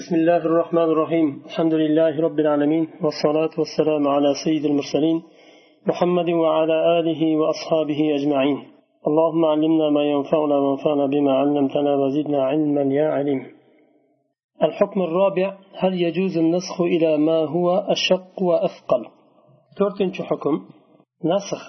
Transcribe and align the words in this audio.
بسم 0.00 0.14
الله 0.14 0.36
الرحمن 0.36 0.88
الرحيم 0.94 1.42
الحمد 1.48 1.74
لله 1.74 2.20
رب 2.26 2.38
العالمين 2.44 2.84
والصلاة 3.04 3.50
والسلام 3.58 4.08
على 4.08 4.34
سيد 4.44 4.64
المرسلين 4.64 5.22
محمد 5.86 6.28
وعلى 6.28 6.76
آله 6.98 7.36
وأصحابه 7.36 8.00
أجمعين 8.14 8.58
اللهم 9.08 9.44
علمنا 9.44 9.90
ما 9.90 10.04
ينفعنا 10.04 10.56
وانفعنا 10.64 11.06
بما 11.06 11.32
علمتنا 11.40 11.92
وزدنا 11.96 12.42
علما 12.44 12.82
يا 12.94 13.08
عليم 13.08 13.40
الحكم 14.62 15.02
الرابع 15.02 15.58
هل 15.78 16.02
يجوز 16.02 16.38
النسخ 16.38 16.80
إلى 16.80 17.16
ما 17.18 17.38
هو 17.54 17.66
أشق 17.78 18.42
وأثقل 18.42 19.02
تورتنش 19.76 20.22
حكم 20.22 20.54
نسخ 21.24 21.62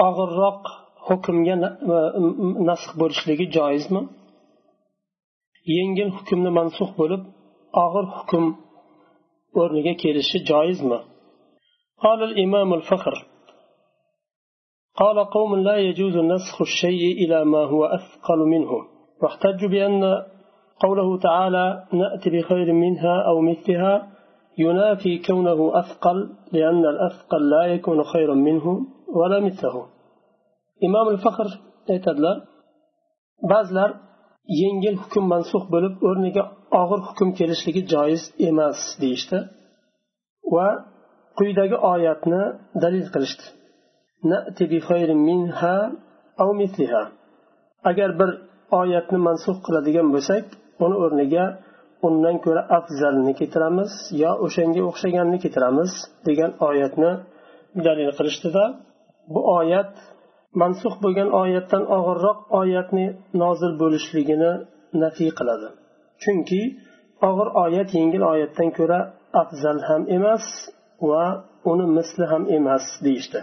أغرق 0.00 0.62
حكم 1.08 1.36
نسخ 2.70 2.90
بولشلigi 2.98 3.46
joizmi? 3.56 4.02
Yengil 5.76 6.10
hukmni 6.16 6.50
mansux 6.58 6.90
bo'lib 6.98 7.22
og'ir 7.84 8.06
hukm 8.16 8.44
o'rniga 9.60 9.94
kelishi 10.02 10.38
joizmi 10.50 11.00
قال 12.04 12.20
الإمام 12.30 12.70
الفخر 12.78 13.14
قال 15.00 15.18
قوم 15.36 15.50
لا 15.68 15.76
يجوز 15.88 16.16
نسخ 16.32 16.56
الشيء 16.68 17.04
إلى 17.22 17.38
ما 17.52 17.62
هو 17.72 17.82
أثقل 17.98 18.40
منه 18.54 18.72
واحتجوا 19.22 19.70
بأن 19.74 20.02
قوله 20.84 21.08
تعالى 21.26 21.64
نأتي 22.00 22.28
بخير 22.34 22.68
منها 22.84 23.14
أو 23.28 23.36
مثلها 23.50 23.94
ينافي 24.64 25.12
كونه 25.26 25.60
أثقل 25.80 26.18
لأن 26.52 26.82
الأثقل 26.92 27.42
لا 27.54 27.62
يكون 27.74 27.98
خيرا 28.12 28.34
منه 28.48 28.66
ولا 29.18 29.38
مثله 29.46 29.76
إمام 30.86 31.06
الفخر 31.14 31.48
aytadilar 31.94 32.36
ba'zilar 33.50 33.90
yengil 34.60 34.96
hukm 35.02 35.24
mansux 35.32 35.64
bo'lib 35.74 35.94
o'rniga 36.08 36.42
og'ir 36.82 37.00
hukm 37.08 37.28
kelishligi 37.38 37.82
joiz 37.92 38.22
emas 38.48 38.78
deyishdi. 39.02 39.38
Va 40.54 40.68
quyidagi 41.38 41.76
oyatni 41.92 42.42
dalil 42.82 43.06
qilishdi. 43.14 43.44
Agar 47.90 48.10
bir 48.20 48.30
oyatni 48.80 49.18
mansux 49.28 49.56
qiladigan 49.66 50.08
bo'lsak 50.14 50.44
uni 50.84 50.96
o'rniga 51.04 51.44
undan 52.06 52.36
ko'ra 52.44 52.62
afzalni 52.78 53.32
keltiramiz 53.40 53.92
yo 54.22 54.30
o'shanga 54.44 54.82
o'xshaganini 54.90 55.38
keltiramiz 55.44 55.92
degan 56.28 56.50
oyatni 56.68 57.10
dalil 57.86 58.10
qilishdida. 58.18 58.64
Bu 59.32 59.40
oyat 59.58 59.92
mansux 60.61 60.93
bo'lgan 61.03 61.29
oyatdan 61.41 61.83
og'irroq 61.97 62.39
oyatni 62.61 63.05
nozil 63.41 63.73
bo'lishligini 63.81 64.51
nafiy 65.03 65.31
qiladi 65.39 65.69
chunki 66.23 66.61
og'ir 67.29 67.47
oyat 67.63 67.89
yengil 67.99 68.23
oyatdan 68.33 68.69
ko'ra 68.77 68.99
afzal 69.41 69.79
ham 69.87 70.01
emas 70.17 70.45
va 71.09 71.25
uni 71.71 71.85
misli 71.97 72.25
ham 72.31 72.43
emas 72.57 72.85
deyishdi 73.07 73.41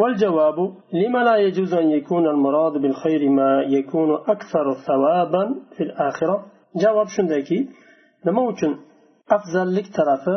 والجواب 0.00 0.58
لما 1.00 1.20
لا 1.28 1.36
يجوز 1.46 1.72
أن 1.82 1.88
يكون 1.98 2.24
المراد 2.34 2.74
بالخير 2.82 3.22
ما 3.38 3.52
يكون 3.76 4.10
أكثر 4.34 4.66
ثوابا 4.88 5.44
في 5.74 5.82
الآخرة 5.88 6.36
جواب 6.82 7.08
شندكي 7.16 7.58
nima 8.26 8.42
uchun 8.52 8.72
afzallik 9.36 9.86
tarafi 9.96 10.34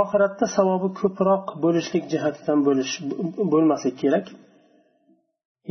oxiratda 0.00 0.46
savobi 0.56 0.88
ko'proq 1.00 1.44
bo'lishlik 1.64 2.04
jihatidan 2.12 2.58
bo'lish 2.66 2.92
bo'lmasa 3.52 3.88
kerak 4.00 4.26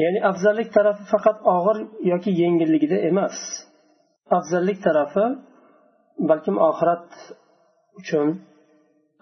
Ya'ni 0.03 0.21
afzallik 0.31 0.69
tarafi 0.77 1.03
faqat 1.13 1.39
og'ir 1.57 1.77
yoki 2.13 2.31
yengilligida 2.43 2.99
emas. 3.11 3.37
Afzallik 4.39 4.79
tarafi 4.87 5.25
balkim 6.31 6.57
oxirat 6.69 7.07
uchun 8.01 8.29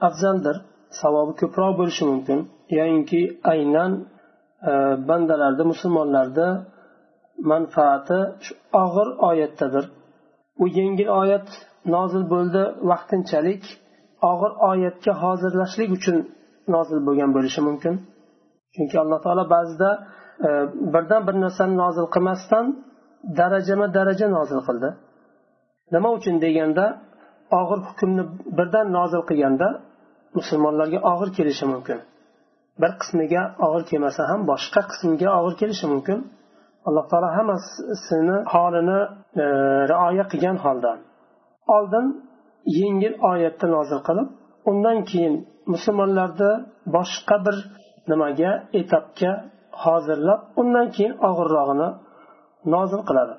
afzaldir. 0.08 0.56
Savobi 1.00 1.33
ko'proq 1.41 1.72
bo'lishi 1.81 2.05
mumkin. 2.11 2.39
Yoyinki 2.78 3.20
aynan 3.53 3.92
e, 4.71 4.72
bandalarda 5.09 5.62
musulmonlarda 5.72 6.47
manfaati 7.50 8.19
shu 8.44 8.53
og'ir 8.82 9.09
oyatdadir. 9.28 9.84
U 10.62 10.65
yengil 10.78 11.09
oyat 11.21 11.48
nozil 11.94 12.25
bo'ldi 12.32 12.62
vaqtinchalik. 12.91 13.62
Og'ir 14.31 14.53
oyatga 14.71 15.12
hozirlashlik 15.22 15.91
uchun 15.98 16.16
nozil 16.75 16.98
bo'lgan 17.06 17.31
bo'lishi 17.37 17.60
mumkin. 17.69 17.94
Chunki 18.75 18.97
alloh 19.03 19.19
taolo 19.25 19.44
ba'zida 19.56 19.91
birdan 20.95 21.27
bir 21.27 21.37
narsani 21.45 21.75
nozil 21.83 22.06
qilmasdan 22.15 22.67
darajama 23.39 23.87
daraja 23.97 24.28
nozil 24.37 24.61
qildi. 24.67 24.89
Nima 25.95 26.09
uchun 26.19 26.34
deganda 26.45 26.84
og'ir 27.61 27.81
hukmni 27.89 28.22
birdan 28.59 28.87
nozil 28.99 29.22
qilganda 29.28 29.69
musulmonlarga 30.39 30.99
og'ir 31.12 31.31
kelishi 31.37 31.67
mumkin. 31.72 31.99
Bir 32.83 32.93
qismiga 33.00 33.43
og'ir 33.67 33.83
kelmasa 33.91 34.22
ham 34.31 34.41
boshqa 34.53 34.81
qismiga 34.91 35.28
og'ir 35.39 35.55
kelishi 35.61 35.87
mumkin. 35.95 36.19
Alloh 36.89 37.05
taolo 37.11 37.28
hammasini 37.39 38.37
holini 38.53 39.01
e, 39.43 39.45
rioya 39.91 40.25
qilgan 40.33 40.56
holda. 40.65 40.93
Oldin 41.77 42.06
yengil 42.81 43.15
oyatni 43.31 43.69
nozil 43.77 44.01
qilib 44.09 44.28
undan 44.71 44.99
keyin 45.11 45.34
musulmonlarni 45.72 46.51
boshqa 46.97 47.37
bir 47.47 47.56
nimaga 48.11 48.53
etapga 48.81 49.33
hozirlab 49.84 50.41
undan 50.62 50.88
keyin 50.95 51.13
og'irrog'ini 51.29 51.90
nozil 52.73 53.01
qiladi 53.09 53.35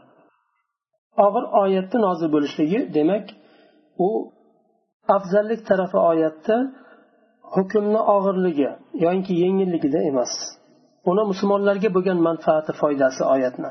og'ir 1.26 1.44
oyatni 1.62 1.98
nozil 2.06 2.28
bo'lishligi 2.34 2.80
demak 2.96 3.24
u 4.06 4.08
afzallik 5.16 5.60
tarafi 5.68 5.98
oyatda 6.10 6.56
hukmni 7.54 8.00
og'irligi 8.16 8.68
yoki 9.06 9.32
yengilligida 9.42 10.00
emas 10.10 10.32
uni 11.10 11.22
musulmonlarga 11.30 11.88
bo'lgan 11.96 12.18
manfaati 12.28 12.72
foydasi 12.80 13.22
oyatni 13.34 13.70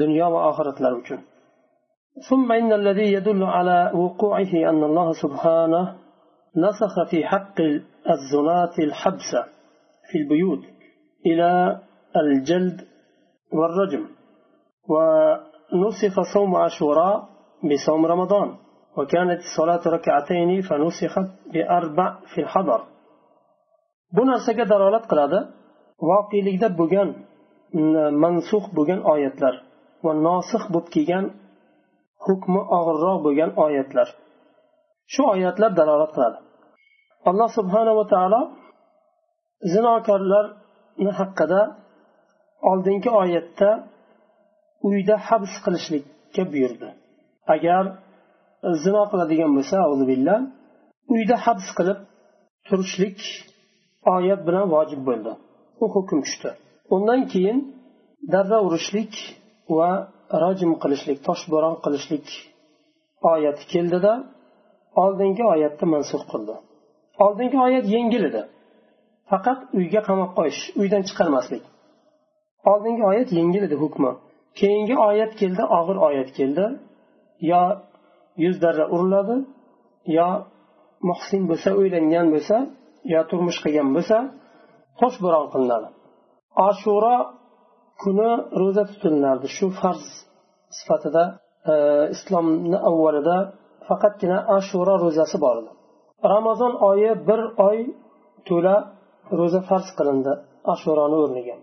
dunyo 0.00 0.26
va 0.34 0.40
oxiratlar 0.50 0.94
uchun 1.02 1.20
ثم 2.28 2.52
إن 2.60 2.70
الذي 2.80 3.06
يدل 3.16 3.42
على 3.56 3.78
وقوعه 4.00 4.52
أن 4.70 4.80
الله 4.88 5.08
سبحانه 5.24 5.84
نسخ 6.64 6.94
في 7.10 7.18
حق 7.32 7.58
الزناة 8.14 8.74
الحبس 8.78 9.30
في 10.08 10.18
البيوت 10.18 10.62
إلى 11.26 11.80
الجلد 12.16 12.78
والرجم 13.52 14.04
ونسخ 14.92 16.14
صوم 16.34 16.56
عاشوراء 16.56 17.28
بصوم 17.68 18.06
رمضان 18.06 18.48
وكانت 18.96 19.40
الصلاة 19.48 19.82
ركعتين 19.96 20.60
فنسخت 20.68 21.28
بأربع 21.52 22.18
في 22.34 22.40
الحضر 22.40 22.80
bu 24.16 24.22
narsaga 24.30 24.64
dalolat 24.72 25.04
qiladi 25.10 25.38
voqelikda 26.08 26.68
bo'lgan 26.80 27.08
mansux 28.22 28.64
bo'lgan 28.76 29.00
oyatlar 29.12 29.54
va 30.04 30.12
nosih 30.26 30.62
bo'lib 30.72 30.88
kelgan 30.94 31.24
hukmi 32.26 32.60
og'irroq 32.78 33.18
bo'lgan 33.26 33.50
oyatlar 33.64 34.08
shu 35.12 35.22
oyatlar 35.34 35.70
dalolat 35.80 36.10
qiladi 36.16 36.38
alloh 37.30 37.48
subhanava 37.58 38.04
taolo 38.14 38.40
zinokorlarni 39.72 41.10
haqida 41.20 41.60
oldingi 42.69 43.09
oyatda 43.21 43.69
uyda 44.89 45.15
habs 45.27 45.53
qilishlikka 45.65 46.43
buyurdi. 46.51 46.89
Agar 47.55 47.83
zino 48.83 49.03
qiladigan 49.11 49.51
bo'lsa 49.57 49.77
billah 50.11 50.39
uyda 51.13 51.35
habs 51.45 51.67
qilib 51.77 51.99
turishlik 52.67 53.19
oyat 54.15 54.41
bilan 54.47 54.65
vojib 54.75 55.01
bo'ldi. 55.09 55.31
U 55.83 55.85
hukm 55.95 56.19
tushdi. 56.25 56.49
Undan 56.95 57.21
keyin 57.31 57.57
darra 58.33 58.57
urishlik 58.67 59.13
va 59.77 59.89
rojim 60.43 60.71
qilishlik 60.83 61.17
toshbo'ron 61.27 61.75
qilishlik 61.83 62.27
oyati 63.33 63.63
keldida 63.73 64.13
oldingi 65.03 65.43
oyatni 65.53 65.85
mansux 65.93 66.23
qildi. 66.31 66.55
Oldingi 67.25 67.57
oyat 67.67 67.85
yengil 67.95 68.23
edi. 68.29 68.41
Faqat 69.31 69.59
uyga 69.79 70.01
qamab 70.07 70.31
qo'yish 70.37 70.61
uydan 70.81 71.03
chiqarmaslik. 71.09 71.63
Oldingi 72.71 73.03
oyat 73.11 73.29
yengil 73.39 73.63
edi 73.67 73.75
hukmi. 73.83 74.11
Keyingi 74.59 74.95
oyat 75.09 75.31
keldi 75.41 75.63
og'ir 75.77 75.97
oyat 76.07 76.29
keldi. 76.37 76.65
Yo 77.51 77.61
yuz 78.43 78.55
darra 78.63 78.85
uriladi 78.95 79.35
yo 80.17 80.27
muhsin 81.09 81.41
bo'lsa 81.49 81.69
uylangan 81.79 82.27
bo'lsa 82.33 82.55
yo 83.13 83.19
turmush 83.29 83.59
qilgan 83.63 83.89
bo'lsa 83.95 84.17
toshbo'ron 84.99 85.45
qilinadi. 85.53 85.87
Ashuro 86.69 87.15
kuni 88.01 88.29
ro'za 88.61 88.83
tutilinardi 88.89 89.47
shu 89.57 89.67
farz 89.79 90.05
sifatida 90.77 91.23
e, 91.71 91.73
islomni 92.15 92.77
avvalida 92.89 93.37
faqatgina 93.87 94.37
ashuro 94.57 94.93
ro'zasi 95.05 95.37
bor 95.45 95.55
edi. 95.61 95.71
Ramazon 96.33 96.73
oyi 96.89 97.11
bir 97.27 97.41
oy 97.69 97.79
to'la 98.47 98.75
ro'za 99.39 99.61
farz 99.69 99.87
qilindi 99.97 100.33
ashuroni 100.73 101.17
o'rniga. 101.23 101.55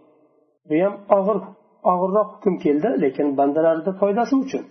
Bu 0.70 0.74
ham 0.84 0.94
og'ir 1.16 1.38
og'irroq 1.92 2.28
hukm 2.34 2.54
keldi 2.64 2.88
lekin 3.04 3.26
bandalarni 3.38 3.92
foydasi 4.00 4.34
uchun. 4.44 4.62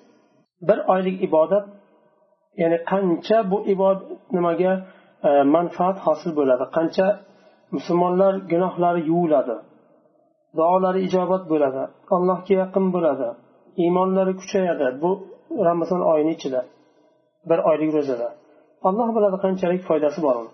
Bir 0.68 0.80
oylik 0.94 1.18
ibodat 1.28 1.66
ya'ni 2.62 2.78
qancha 2.92 3.38
bu 3.51 3.57
ibodat 3.74 4.01
nimaga 4.36 4.74
e, 5.28 5.30
manfaat 5.56 5.98
hosil 6.06 6.31
bo'ladi 6.40 6.66
qancha 6.75 7.07
musulmonlar 7.75 8.34
gunohlari 8.51 9.01
yuviladi 9.12 9.56
duolari 10.57 11.00
ijobat 11.07 11.44
bo'ladi 11.51 11.84
allohga 12.16 12.54
yaqin 12.62 12.86
bo'ladi 12.96 13.28
iymonlari 13.84 14.34
kuchayadi 14.42 14.88
bu 15.01 15.12
ramazon 15.68 16.01
oyini 16.12 16.31
ichida 16.38 16.62
bir 17.50 17.60
oylik 17.69 17.92
ro'zada. 17.98 18.28
Alloh 18.88 19.10
biladi 19.16 19.38
qanchalik 19.46 19.81
foydasi 19.90 20.19
bor 20.25 20.36
uni. 20.42 20.51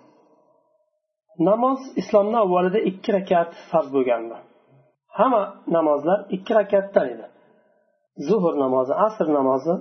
Namoz 1.48 1.80
islomni 2.00 2.38
avvalida 2.44 2.80
ikki 2.90 3.10
rakat 3.16 3.50
farz 3.70 3.88
bo'lgandi. 3.96 4.36
hamma 5.17 5.41
namozlar 5.75 6.19
ikki 6.35 6.51
rakatdan 6.59 7.05
edi 7.13 7.25
zuhur 8.27 8.53
namozi 8.63 8.93
asr 9.07 9.27
namozi 9.37 9.73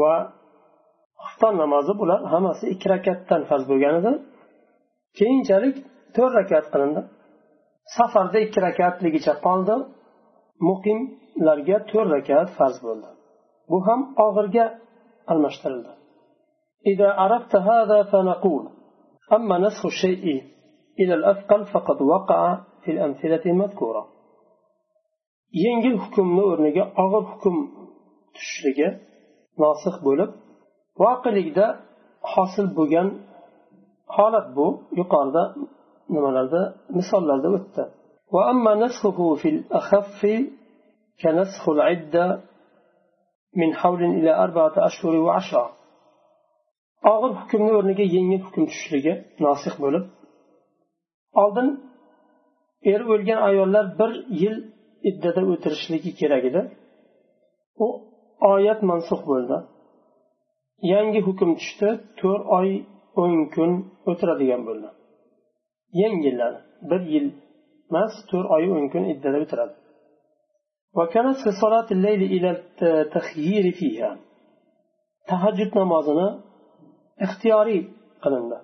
va 0.00 0.14
xufton 1.24 1.54
namozi 1.62 1.92
bular 2.00 2.20
hammasi 2.32 2.64
ikki 2.74 2.86
rakatdan 2.94 3.40
farz 3.48 3.64
bo'lgan 3.70 3.94
edi 4.00 4.12
keyinchalik 5.18 5.76
to'rt 6.16 6.32
rakat 6.40 6.64
qilindi 6.72 7.00
safarda 7.96 8.38
ikki 8.46 8.60
rakatligicha 8.68 9.34
qoldi 9.46 9.74
muqimlarga 10.68 11.76
to'rt 11.90 12.08
rakat 12.16 12.48
farz 12.58 12.76
bo'ldi 12.86 13.08
bu 13.70 13.78
ham 13.86 14.00
og'irga 14.26 14.64
almashtirildi 15.32 15.92
إذا 16.86 17.08
عرفت 17.10 17.56
هذا 17.56 18.02
فنقول 18.02 18.68
أما 19.32 19.58
نسخ 19.58 19.86
الشيء 19.86 20.42
إلى 21.00 21.14
الأثقل 21.14 21.64
فقد 21.64 22.02
وقع 22.02 22.40
في 22.82 22.90
الأمثلة 22.90 23.42
المذكورة 23.46 24.08
yengil 25.64 25.96
hukmni 26.02 26.42
o'rniga 26.50 26.84
og'ir 27.04 27.24
hukm 27.30 27.56
tushishligi 28.34 28.88
nosih 29.62 29.94
bo'lib 30.06 30.30
voqilikda 31.02 31.66
hosil 32.32 32.66
bo'lgan 32.78 33.08
holat 34.16 34.46
bu 34.56 34.66
yuqorida 35.00 35.42
nimalarda 36.14 36.62
misollarda 36.98 37.48
o'tdi 37.58 37.84
وأما 38.34 38.72
نسخه 38.84 39.18
في 39.40 39.48
الأخف 39.54 40.20
كنسخ 41.20 41.68
العدة 41.68 42.24
من 43.60 43.74
حول 43.80 44.04
إلى 44.18 44.30
أربعة 44.44 44.74
أشهر 44.88 45.14
وعشرة 45.26 45.68
og'ir 47.12 47.32
hukmni 47.40 47.72
o'rniga 47.78 48.04
yengil 48.16 48.40
hukm 48.46 48.62
tushishligi 48.68 49.12
nosih 49.46 49.74
bo'lib 49.82 50.04
oldin 51.42 51.68
eri 52.92 53.04
o'lgan 53.12 53.40
ayollar 53.48 53.84
bir 54.00 54.10
yil 54.42 54.56
iddada 55.10 55.42
o'tirishligi 55.52 56.10
kerak 56.20 56.42
edi 56.50 56.62
u 57.84 57.86
oyat 58.52 58.80
mansux 58.90 59.20
bo'ldi 59.30 59.58
yangi 60.92 61.20
hukm 61.28 61.50
tushdi 61.58 61.88
to'rt 62.20 62.44
oy 62.58 62.70
o'n 63.22 63.34
kun 63.54 63.70
o'tiradigan 64.10 64.62
bo'ldi 64.68 64.88
yengilladi 66.00 66.58
bir 66.90 67.00
yil 67.14 67.26
emas 67.90 68.14
to'rt 68.30 68.48
oy 68.56 68.64
o'n 68.76 68.86
kun 68.92 69.04
iddada 69.12 69.38
o'tiradi 69.44 69.74
وكانت 70.98 71.36
في 71.36 71.50
صلاة 71.62 71.88
الليل 71.90 72.22
إلى 72.22 72.50
التخيير 72.50 73.72
فيها 73.72 74.18
تهجد 75.28 75.78
نمازنا 75.78 76.40
اختياري 77.20 77.78
قلنا 78.22 78.62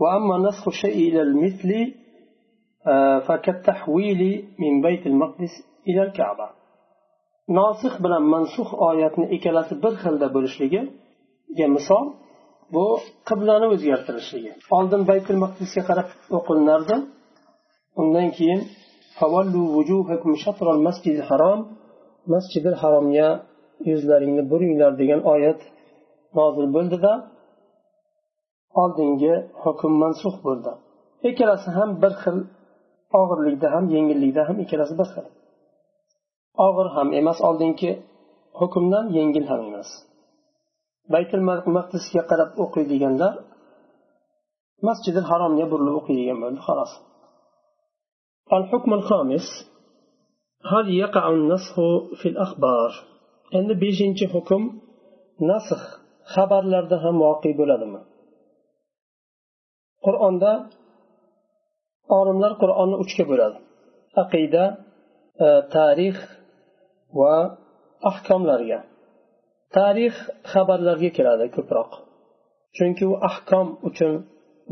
وأما 0.00 0.48
نسخ 0.48 0.68
الشيء 0.68 1.08
إلى 1.08 1.22
المثل 1.22 1.94
فكالتحويل 3.26 4.48
من 4.58 4.80
بيت 4.82 5.06
المقدس 5.06 5.54
ilal 5.89 6.11
kaba 6.19 6.47
nosih 7.59 7.93
bilan 8.03 8.23
mansuh 8.33 8.69
oyatni 8.89 9.25
ikkalasi 9.35 9.73
bir 9.83 9.93
xilda 10.03 10.27
bo'lishligiga 10.35 11.67
misol 11.77 12.05
bu 12.73 12.85
qiblani 13.29 13.67
o'zgartirishligi. 13.73 14.51
Oldin 14.77 15.01
baytul 15.09 15.37
maqdisga 15.43 15.81
qarab 15.89 16.07
o'qilinardi. 16.37 16.95
Undan 18.01 18.27
keyin 18.37 18.61
harom 21.29 21.59
masjidil 22.33 22.77
haromga 22.81 23.29
yuzlaringni 23.89 24.43
buringlar 24.51 24.91
degan 25.01 25.21
oyat 25.33 25.59
nozil 26.37 26.67
bo'ldida 26.75 27.13
oldingi 28.81 29.33
hukm 29.63 29.93
mansuh 30.03 30.35
bo'ldi. 30.45 30.71
Ikkalasi 31.29 31.69
ham 31.77 31.89
bir 32.03 32.13
xil 32.21 32.37
og'irlikda 33.21 33.67
ham 33.75 33.85
yengillikda 33.95 34.41
ham 34.47 34.57
ikkalasi 34.63 34.93
bir 34.99 35.07
xil. 35.13 35.25
og'ir 36.66 36.88
ham 36.96 37.08
emas 37.20 37.38
oldingi 37.48 37.90
hukmdan 38.60 39.06
yengil 39.16 39.46
ham 39.50 39.60
emas 39.68 39.90
baytul 41.12 41.42
maqdisga 41.76 42.22
qarab 42.30 42.50
o'qiydiganlar 42.64 43.34
masjidil 44.88 45.26
haromga 45.30 45.66
burilib 45.72 45.94
o'qiydigan 46.00 46.38
bo'ldi 46.44 46.60
xolos 46.68 46.92
الحكم 48.52 48.90
الخامس 48.94 49.46
هل 50.72 50.86
يقع 51.04 51.24
النسخ 51.28 51.74
في 52.20 52.26
الأخبار 52.32 52.90
endi 53.58 53.74
beshinchi 53.82 54.26
hukm 54.34 54.62
nasx 55.50 55.80
xabarlarda 56.34 56.96
ham 57.04 57.16
voqe 57.24 57.50
bo'ladimi 57.60 58.00
qur'onda 60.04 60.52
olimlar 62.18 62.52
qur'onni 62.62 62.96
uchga 63.04 63.24
bo'ladi 63.30 63.58
aqida 64.22 64.64
tarix 65.74 66.16
va 67.19 67.35
ahkomlarga. 68.09 68.79
Tarix 69.75 70.15
xabarlarga 70.51 71.09
kiradi 71.17 71.45
ko'proq. 71.55 71.91
Chunki 72.75 73.03
u 73.11 73.13
ahkom 73.29 73.67
uchun 73.89 74.13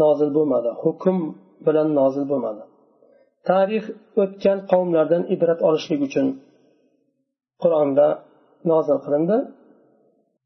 nozil 0.01 0.29
bo'lmadi 0.37 0.71
hukm 0.83 1.17
bilan 1.65 1.87
nozil 1.99 2.25
bo'lmadi. 2.31 2.63
Tarix 3.49 3.85
o'tgan 4.21 4.59
qavmlardan 4.71 5.23
ibrat 5.35 5.59
olishlik 5.67 6.01
uchun 6.07 6.27
qur'onda 7.61 8.07
nozil 8.71 8.97
qilindi. 9.05 9.37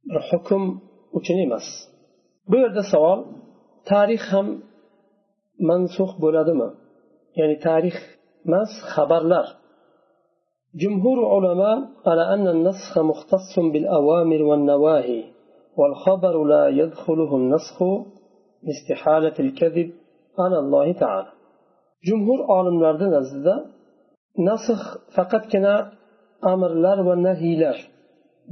Bir 0.10 0.22
hukm 0.30 0.64
uchun 1.18 1.38
emas. 1.46 1.66
Bu 2.50 2.56
yerda 2.64 2.84
savol 2.94 3.20
tarix 3.92 4.24
ham 4.34 4.48
mansux 5.70 6.12
bo'ladimi? 6.24 6.70
Ya'ni 7.40 7.58
tarix 7.68 7.98
emas 8.48 8.72
xabarlar 8.94 9.46
جمهور 10.83 11.19
علماء 11.35 11.79
على 12.07 12.35
أن 12.35 12.49
النسخ 12.49 12.99
مختص 12.99 13.59
بالأوامر 13.73 14.43
والنواهي 14.43 15.25
والخبر 15.79 16.45
لا 16.45 16.69
يدخله 16.69 17.37
النسخ 17.37 17.83
لاستحالة 18.63 19.35
الكذب 19.39 19.89
على 20.39 20.59
الله 20.59 20.93
تعالى 20.93 21.31
جمهور 22.09 22.39
عالم 22.53 22.77
nazdida 23.17 23.55
nasx 24.49 24.81
faqatgina 25.17 25.75
amrlar 26.53 26.99
va 27.09 27.15
nahiylar 27.27 27.77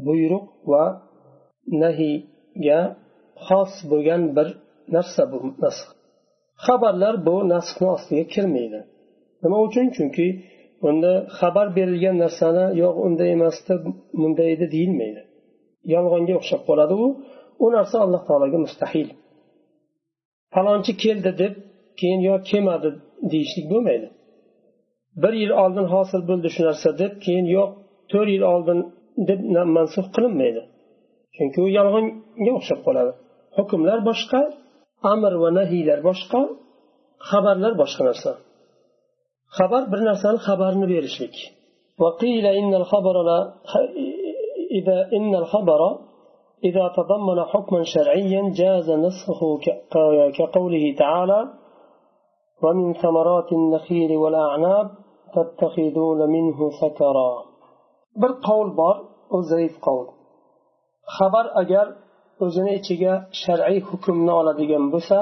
buyruq 0.07 0.47
va 0.73 0.85
nahiyga 1.83 2.81
xos 3.47 3.73
bo'lgan 3.91 4.23
bir 4.37 4.49
narsa 4.95 5.23
bu 5.33 5.39
nasx 5.65 5.87
xabarlar 6.65 7.15
bu 7.27 7.35
nasxni 7.55 7.87
ostiga 7.97 8.25
kirmaydi 8.35 8.81
nima 9.43 9.59
uchun 9.67 9.87
chunki 9.97 10.27
unda 10.88 11.12
xabar 11.38 11.68
berilgan 11.78 12.16
narsani 12.24 12.66
yo'q 12.82 12.96
unday 13.08 13.30
emasdi 13.38 13.74
bunday 14.22 14.48
edi 14.56 14.66
deyilmaydi. 14.76 15.22
Yolg'onga 15.94 16.34
o'xshab 16.40 16.62
qoladi 16.70 16.94
u. 17.04 17.08
U 17.64 17.66
narsa 17.76 17.96
alloh 18.06 18.22
taologa 18.28 18.60
mustahil. 18.66 19.10
Falonchi 20.54 20.94
keldi 21.04 21.32
deb 21.42 21.54
keyin 22.00 22.22
yo 22.30 22.36
kelmadi 22.50 22.90
deyishlik 23.32 23.66
bo'lmaydi. 23.74 24.08
Bir 25.22 25.34
yil 25.42 25.54
oldin 25.64 25.86
hosil 25.94 26.22
bo'ldi 26.30 26.48
shu 26.56 26.62
narsa 26.70 26.90
deb 27.02 27.14
keyin 27.26 27.48
yo'q 27.56 27.70
to'rt 28.12 28.30
yil 28.36 28.44
oldin 28.54 28.80
deb 29.30 29.40
mansuf 29.78 30.06
qilinmaydi. 30.16 30.62
Chunki 31.36 31.60
u 31.66 31.68
yolg'onga 31.78 32.52
o'xshab 32.60 32.80
qoladi. 32.88 33.12
Hukmlar 33.58 34.00
boshqa 34.10 34.42
amr 35.14 35.34
va 35.44 35.50
nahiylar 35.60 36.00
boshqa 36.10 36.42
xabarlar 37.30 37.74
boshqa 37.82 38.04
narsa. 38.10 38.32
xabar 39.57 39.83
bir 39.93 40.01
narsani 40.09 40.39
xabarini 40.47 40.87
berishlik 40.95 41.37
وقيل 41.99 42.47
إن 42.47 42.73
الخبر 42.75 43.17
لا 43.23 43.41
إذا 44.79 44.99
إن 45.19 45.33
الخبر 45.35 45.81
إذا 46.65 46.85
تضمن 46.97 47.39
حكما 47.53 47.81
شرعيا 47.95 48.43
جاز 48.61 48.91
نسخه 48.91 49.41
كقوله 50.39 50.85
تعالى 50.99 51.41
ومن 52.63 52.93
ثمرات 53.03 53.53
النخيل 53.53 54.17
والأعناب 54.23 54.87
تتخذون 55.35 56.21
منه 56.35 56.59
سكرا 56.81 57.33
bir 58.23 58.33
qavl 58.47 58.69
bor 58.81 58.97
u 59.37 59.39
zaif 59.51 59.75
qavl 59.87 60.07
xabar 61.17 61.47
agar 61.63 61.87
o'zini 62.45 62.73
ichiga 62.81 63.15
shar'iy 63.43 63.81
hukmni 63.89 64.33
oladigan 64.41 64.85
bo'lsa 64.95 65.19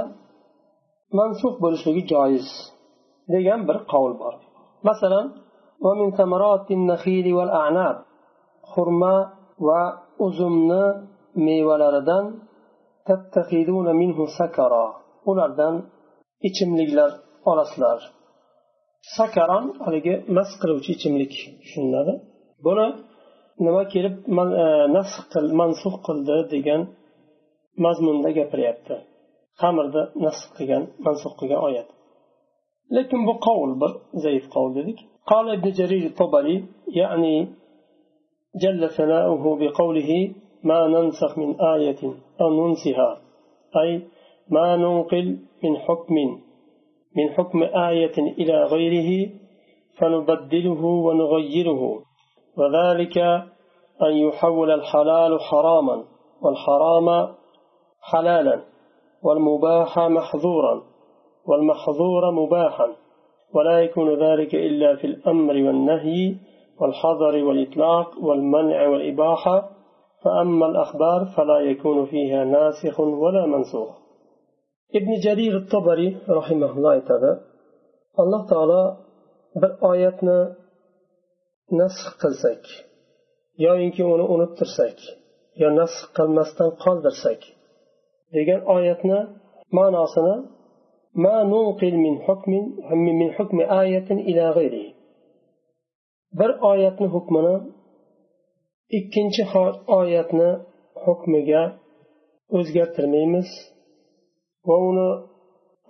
mansux 1.18 1.54
bo'lishligi 1.64 2.02
joiz 2.12 2.46
degan 3.33 3.59
bir 3.67 3.77
qavl 3.91 4.13
bor. 4.21 4.35
Masalan 4.89 5.25
xurma 8.71 9.15
va 9.67 9.81
uzumni 10.25 10.85
mevalaridan 11.47 12.25
minhu 14.01 14.23
sakara. 14.37 14.85
Ulardan 15.29 15.75
ichimliklar 16.47 17.11
olasizlar. 17.51 17.99
Sakaron 19.17 19.65
haligi 19.85 20.13
mas 20.35 20.49
qiluvchi 20.61 20.89
ichimlik 20.97 21.31
tushuniladi. 21.61 22.13
Buni 22.65 22.87
nima 23.65 23.83
kelib 23.93 24.15
e, 24.63 24.65
nasx 24.95 25.15
qil 25.33 25.45
mansuf 25.61 25.95
qildi 26.07 26.37
degan 26.53 26.81
mazmunda 27.85 28.29
gapiryapti. 28.39 28.95
Xamirni 29.61 30.03
nasx 30.25 30.43
qilgan 30.57 30.83
mansuf 31.05 31.33
qilgan 31.39 31.61
oyat. 31.67 31.89
Lekin 32.95 33.27
bu 33.27 33.33
qovul 33.45 33.71
bir 33.81 33.91
zaif 34.23 34.45
qovul 34.53 34.75
dedik 34.75 34.99
قال 35.29 35.49
ابن 35.49 35.71
جرير 35.79 36.03
الطبري 36.05 36.65
يعني 36.87 37.47
جل 38.55 38.89
ثناؤه 38.89 39.43
بقوله 39.59 40.33
ما 40.63 40.87
ننسخ 40.87 41.37
من 41.37 41.61
آية 41.61 42.01
أو 42.41 42.67
ننسها. 42.67 43.21
أي 43.81 44.01
ما 44.49 44.75
ننقل 44.75 45.39
من 45.63 45.77
حكم 45.77 46.15
من 47.17 47.29
حكم 47.29 47.63
آية 47.63 48.17
إلى 48.17 48.63
غيره 48.63 49.31
فنبدله 49.97 50.85
ونغيره. 50.85 52.01
وذلك 52.57 53.17
أن 54.01 54.13
يحول 54.13 54.71
الحلال 54.71 55.41
حراما 55.41 56.03
والحرام 56.41 57.35
حلالا 58.01 58.63
والمباح 59.23 59.99
محظورا. 59.99 60.88
والمحظور 61.49 62.31
مباحا 62.31 62.87
ولا 63.55 63.79
يكون 63.79 64.23
ذلك 64.23 64.55
إلا 64.55 64.95
في 64.95 65.07
الأمر 65.07 65.53
والنهي 65.53 66.35
والحظر 66.81 67.43
والإطلاق 67.43 68.07
والمنع 68.23 68.87
والإباحة. 68.87 69.69
فأما 70.23 70.65
الأخبار 70.65 71.25
فلا 71.37 71.59
يكون 71.59 72.05
فيها 72.05 72.43
ناسخ 72.43 72.99
ولا 72.99 73.45
منسوخ. 73.45 73.89
ابن 74.95 75.11
جرير 75.23 75.57
الطبري 75.57 76.17
رحمه 76.29 76.71
الله 76.77 76.99
تعالى 76.99 77.39
الله 78.19 78.45
تعالى 78.49 78.97
بالآياتنا 79.55 80.55
نسخ 81.73 82.23
قلسك 82.23 82.89
yoyinki 83.65 84.03
uni 84.13 84.25
unuttirsak 84.33 84.97
yo 85.61 85.67
nasx 85.79 85.99
qilmasdan 86.17 86.69
qoldirsak 86.83 87.41
degan 88.35 88.61
oyatni 88.75 89.19
ma'nosini 89.77 90.35
ما 91.14 91.36
ننقل 91.44 91.94
من 91.96 92.14
حكم 92.26 92.52
من 93.20 93.32
حكم 93.32 93.60
آية 93.60 94.08
إلى 94.10 94.50
غيره 94.50 94.94
bir 96.38 96.50
oyatni 96.70 97.06
hukmini 97.06 97.56
ikkinchi 98.98 99.42
oyatni 99.98 100.50
hukmiga 101.04 101.62
o'zgartirmaymiz 102.56 103.48
va 104.68 104.76
uni 104.88 105.08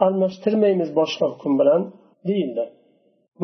almashtirmaymiz 0.07 0.91
boshqa 1.00 1.26
hukm 1.33 1.53
bilan 1.61 1.83
deyildi 2.29 2.64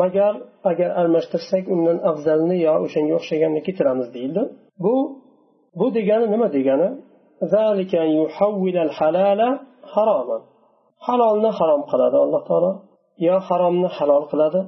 magar 0.03 0.35
agar 0.71 0.91
almashtirsak 1.01 1.65
undan 1.75 1.99
afzalni 2.11 2.57
yo 2.67 2.75
o'shanga 2.85 3.15
o'xshaganni 3.21 3.61
keltiramiz 3.67 4.09
deyildi 4.17 4.43
bu 4.85 4.95
bu 5.81 5.87
degani 5.97 6.27
nima 6.35 6.49
degani 6.57 6.89
Halolni 11.08 11.50
harom 11.58 11.82
qiladi 11.92 12.18
alloh 12.26 12.42
taolo. 12.50 12.72
Yo 13.28 13.36
haromni 13.48 13.90
halol 13.98 14.24
qiladi 14.32 14.62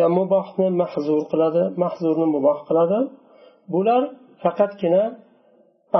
yo 0.00 0.06
mubohni 0.18 0.66
mahzur 0.80 1.22
qiladi 1.32 1.62
mahzurni 1.82 2.26
muboh 2.34 2.58
qiladi. 2.68 2.98
Bular 3.74 4.02
faqatgina 4.42 5.02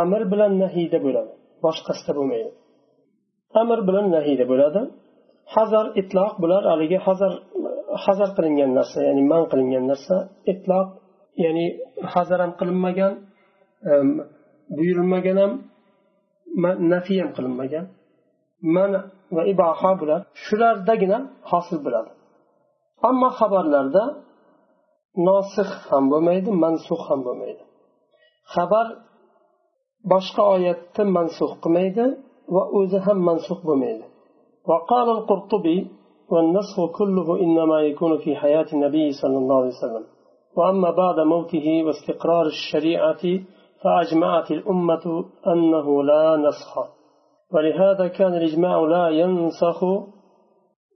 amr 0.02 0.22
bilan 0.32 0.52
nahiyda 0.62 0.98
bo'ladi 1.06 1.32
boshqasida 1.64 2.12
bo'lmaydi. 2.18 2.50
Amr 3.60 3.78
bilan 3.88 4.06
nahiyda 4.16 4.44
bo'ladi. 4.52 4.80
Hazar 5.54 5.86
itloq 6.00 6.32
bular 6.42 6.62
haligi 6.72 6.98
hazar 7.06 7.32
hazar 8.04 8.28
qilingan 8.36 8.70
narsa 8.78 8.98
ya'ni 9.08 9.22
man 9.32 9.42
qilingan 9.50 9.84
narsa. 9.92 10.16
Itloq 10.52 10.88
ya'ni 11.44 11.66
hazar 12.14 12.38
ham 12.44 12.52
qilinmagan 12.60 13.12
buyurilmagan 14.76 15.36
ham 15.42 15.52
nafiy 16.92 17.18
ham 17.22 17.30
qilinmagan. 17.36 17.84
Man 18.76 18.90
va 19.36 19.42
iboha 19.52 19.90
bular 20.00 20.20
shulardagina 20.44 21.18
hosil 21.50 21.78
bo'ladi 21.84 22.10
ammo 23.08 23.28
xabarlarda 23.38 24.04
nosih 25.28 25.68
ham 25.88 26.04
bo'lmaydi 26.12 26.50
mansux 26.64 27.00
ham 27.08 27.20
bo'lmaydi 27.26 27.62
xabar 28.54 28.86
boshqa 30.12 30.42
oyatni 30.54 31.04
mansux 31.16 31.52
qilmaydi 31.62 32.04
va 32.54 32.62
o'zi 32.78 32.98
ham 33.06 33.18
mansux 33.28 33.60
bo'lmaydi 33.68 34.06
وقال 34.68 35.08
القرطبي 35.16 35.78
والنسخ 36.32 36.76
كله 36.98 37.40
إنما 37.44 37.80
يكون 37.80 38.18
في 38.18 38.36
حياة 38.36 38.66
النبي 38.72 39.12
صلى 39.12 39.38
الله 39.38 39.56
عليه 39.56 39.68
وسلم 39.68 40.04
وأما 40.56 40.90
بعد 40.90 41.20
موته 41.20 41.84
واستقرار 41.86 42.46
الشريعة 42.46 43.22
فأجمعت 43.82 44.50
الأمة 44.50 45.24
أنه 45.46 46.02
لا 46.02 46.36
نسخ 46.36 46.93
ولهذا 47.54 48.08
كان 48.08 48.34
الإجماع 48.34 48.80
لا 48.80 49.08
ينسخ 49.08 49.84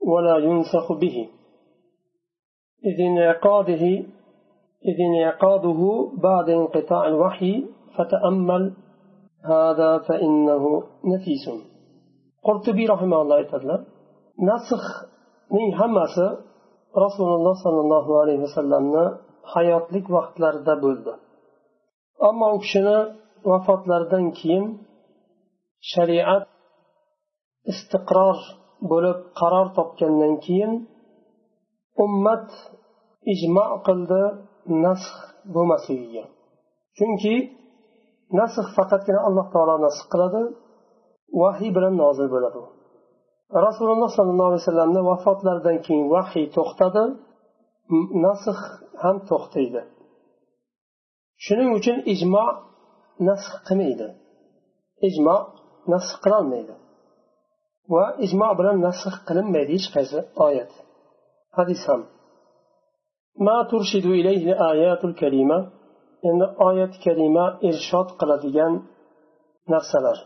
ولا 0.07 0.37
ينسخ 0.37 0.91
به. 0.91 1.29
إذ 2.85 3.01
انعقاده 3.01 3.85
إذ 4.89 4.97
انعقاده 5.09 6.11
بعد 6.23 6.49
انقطاع 6.49 7.07
الوحي 7.07 7.65
فتأمل 7.97 8.73
هذا 9.45 9.97
فإنه 9.97 10.83
نفيس. 11.05 11.49
قلت 12.43 12.65
قرطبي 12.65 12.85
رحمه 12.85 13.21
الله 13.21 13.43
تعالى 13.43 13.85
نسخ 14.49 14.85
من 15.51 15.73
همس 15.73 16.17
رسول 16.97 17.33
الله 17.35 17.53
صلى 17.63 17.79
الله 17.79 18.21
عليه 18.21 18.39
وسلم 18.39 19.17
حياتلك 19.43 20.09
وقت 20.09 20.39
لرد 20.39 20.81
بولد. 20.81 21.07
أما 22.23 22.47
وفات 23.45 23.87
لردن 23.87 24.31
كيم 24.31 24.88
shariat 25.91 26.45
istiqror 27.71 28.37
bo'lib 28.91 29.19
qaror 29.39 29.67
topgandan 29.77 30.33
keyin 30.45 30.73
ummat 32.05 32.47
ijmo 33.33 33.65
qildi 33.87 34.21
nasx 34.85 35.13
bo'lmasligiga. 35.53 36.23
Chunki 36.97 37.35
nasx 38.39 38.65
faqatgina 38.77 39.19
alloh 39.27 39.45
taolo 39.53 39.75
nasx 39.85 40.01
qiladi 40.11 40.41
vahiy 41.41 41.71
bilan 41.77 41.93
nozil 42.03 42.27
bo'ladi. 42.35 42.61
Rasululloh 43.67 44.09
sollallohu 44.17 44.49
alayhi 44.51 44.63
vasallamni 44.63 45.01
vafotlaridan 45.11 45.77
keyin 45.85 46.05
vahiy 46.15 46.45
to'xtadi 46.57 47.03
nasx 48.25 48.57
ham 49.03 49.17
to'xtaydi. 49.29 49.81
Shuning 51.45 51.69
uchun 51.79 51.97
ijmo 52.13 52.45
nasx 53.27 53.53
qilmaydi. 53.67 54.07
Ijmo 55.07 55.37
nasx 55.93 56.11
qilolmaydi. 56.23 56.75
Va 57.93 58.05
ijmo 58.25 58.49
bilan 58.59 58.77
nasx 58.87 59.15
qilinmaydi 59.27 59.71
hech 59.77 59.87
qaysi 59.95 60.19
oyat. 60.45 60.71
Hadis 61.57 61.81
ham. 61.89 62.01
Ma 63.45 63.57
turshidu 63.71 64.11
ilayhi 64.21 64.51
ayatul 64.71 65.15
kalima. 65.21 65.59
Endi 66.29 66.45
oyat 66.69 66.93
kalima 67.05 67.45
irshod 67.69 68.09
qiladigan 68.19 68.73
narsalar. 69.73 70.17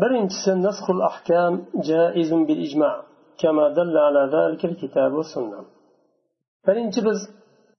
Birinchisi 0.00 0.52
nasxul 0.66 1.00
ahkam 1.10 1.52
jaizun 1.88 2.42
bil 2.48 2.60
ijma 2.66 2.90
kama 3.40 3.66
dalla 3.76 4.00
ala 4.08 4.22
zalika 4.34 4.68
kitab 4.82 5.10
va 5.18 5.24
sunna. 5.32 5.60
Birinchi 6.66 7.00
biz 7.08 7.18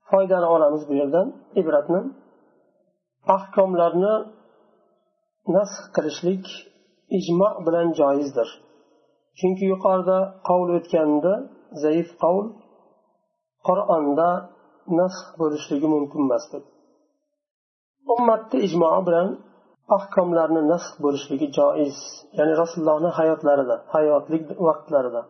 foydani 0.10 0.48
olamiz 0.56 0.82
bu 0.90 0.94
yerdan 1.02 1.28
ibratni. 1.62 2.02
Ahkomlarni 3.36 4.14
nasx 5.56 5.82
qilishlik 5.96 6.46
ijmo 7.20 7.50
bilan 7.66 7.88
joizdir. 8.00 8.50
Chunki 9.40 9.66
yuqorida 9.74 10.18
qovul 10.48 10.70
o'tganda 10.78 11.34
zaif 11.84 12.08
qovul 12.24 12.48
qur'onda 13.68 14.30
nasx 15.00 15.26
bo'lishligi 15.40 15.88
mumkin 15.96 16.22
emas 16.28 16.46
deb 16.54 16.64
ummatni 18.14 18.58
ijmoi 18.68 19.00
bilan 19.08 19.28
ahkomlarni 19.98 20.62
nasx 20.72 20.94
bo'lishligi 21.04 21.48
joiz 21.58 21.98
ya'ni 22.38 22.54
rasulullohni 22.62 23.10
hayotlarida 23.18 23.76
hayotlik 23.96 24.44
vaqtlarida. 24.68 25.22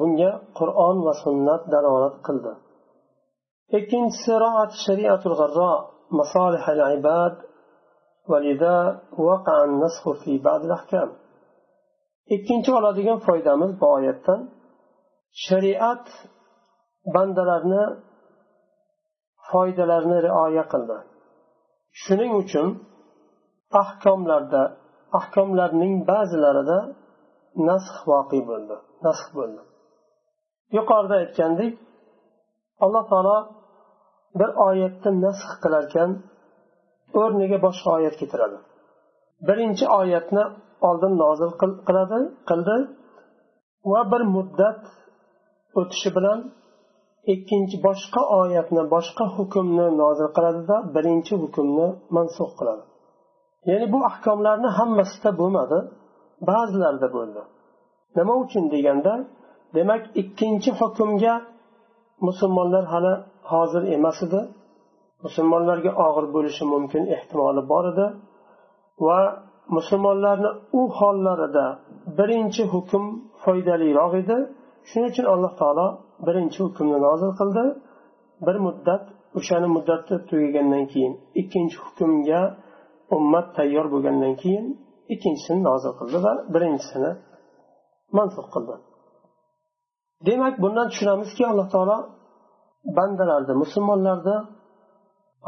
Bunga 0.00 0.30
qur'on 0.58 0.96
va 1.06 1.14
sunnat 1.24 1.62
dalolat 1.74 2.16
qildi. 2.26 2.52
Ikkinchisi 3.78 4.32
مصالح 6.19 6.69
العباد 6.69 7.35
ولذا 8.29 9.01
وقع 9.17 9.63
النسخ 9.63 10.03
في 10.23 10.37
بعض 10.37 10.61
الأحكام 10.65 11.09
ikkinchi 12.35 12.71
oladigan 12.79 13.19
foydamiz 13.27 13.71
bu 13.81 13.85
oyatdan 13.95 14.41
shariat 15.45 16.05
bandalarni 17.13 17.83
foydalarini 19.49 20.19
rioya 20.27 20.65
qildi 20.73 20.97
shuning 22.03 22.31
uchun 22.41 22.67
ahkomlarda 23.81 24.63
ahkomlarning 25.19 25.93
ba'zilarida 26.09 26.79
nasx 27.69 27.95
voqe 28.11 28.39
bo'ldi 28.49 28.75
nasx 29.05 29.27
bo'ldi 29.37 29.61
yuqorida 30.77 31.15
aytgandek 31.23 31.73
alloh 32.83 33.03
taolo 33.11 33.37
bir 34.40 34.50
oyatni 34.68 35.10
nasx 35.24 35.50
qilarkan 35.62 36.10
o'rniga 37.20 37.58
boshqa 37.66 37.88
oyat 37.98 38.14
keltiradi. 38.20 38.58
Birinchi 39.48 39.84
oyatni 40.00 40.44
oldin 40.88 41.12
nozil 41.22 41.50
qiladi 41.86 42.18
qildi 42.48 42.76
va 43.90 44.00
bir 44.12 44.22
muddat 44.36 44.80
o'tishi 45.80 46.10
bilan 46.16 46.38
ikkinchi 47.34 47.76
boshqa 47.86 48.22
oyatni 48.40 48.82
boshqa 48.94 49.24
hukmni 49.36 49.86
nozil 50.02 50.28
qiladida 50.36 50.76
birinchi 50.94 51.34
hukmni 51.42 51.86
mansux 52.16 52.50
qiladi. 52.58 52.84
Ya'ni 53.70 53.86
bu 53.94 53.98
ahkomlarni 54.10 54.68
hammasida 54.78 55.30
bo'lmadi 55.40 55.78
ba'zilarida 56.50 57.08
bo'ldi. 57.16 57.42
Nima 58.16 58.34
uchun 58.44 58.64
deganda 58.74 59.12
demak 59.76 60.02
ikkinchi 60.22 60.70
hukmga 60.80 61.34
musulmonlar 62.26 62.84
hali 62.92 63.14
hozir 63.50 63.82
emas 63.96 64.18
edi. 64.26 64.40
Musulmonlarga 65.24 65.90
og'ir 66.06 66.26
bo'lishi 66.34 66.64
mumkin 66.74 67.02
ehtimoli 67.16 67.62
bor 67.72 67.84
edi 67.92 68.06
va 69.06 69.20
musulmonlarni 69.76 70.50
u 70.80 70.82
hollarida 70.98 71.66
birinchi 72.18 72.62
hukm 72.74 73.04
foydaliroq 73.42 74.12
edi. 74.22 74.36
Shuning 74.88 75.08
uchun 75.12 75.26
alloh 75.34 75.52
taolo 75.60 75.86
birinchi 76.26 76.58
hukmni 76.66 76.98
nozil 77.06 77.30
qildi. 77.40 77.64
Bir 78.46 78.56
muddat 78.66 79.02
o'shani 79.38 79.68
muddati 79.76 80.14
tugagandan 80.28 80.84
keyin 80.92 81.12
ikkinchi 81.40 81.76
hukmga 81.84 82.40
ummat 83.16 83.46
tayyor 83.56 83.86
bo'lgandan 83.92 84.34
keyin 84.42 84.66
ikkinchisini 85.14 85.60
nozil 85.68 85.92
qildi 85.98 86.18
va 86.26 86.32
birinchisini 86.54 87.10
mansub 88.16 88.46
qildi. 88.54 88.74
Demak 90.26 90.54
bundan 90.62 90.86
tushunamizki 90.92 91.42
alloh 91.50 91.68
taolo 91.74 91.96
bandalarni 92.97 93.53
musulmonlarni 93.63 94.37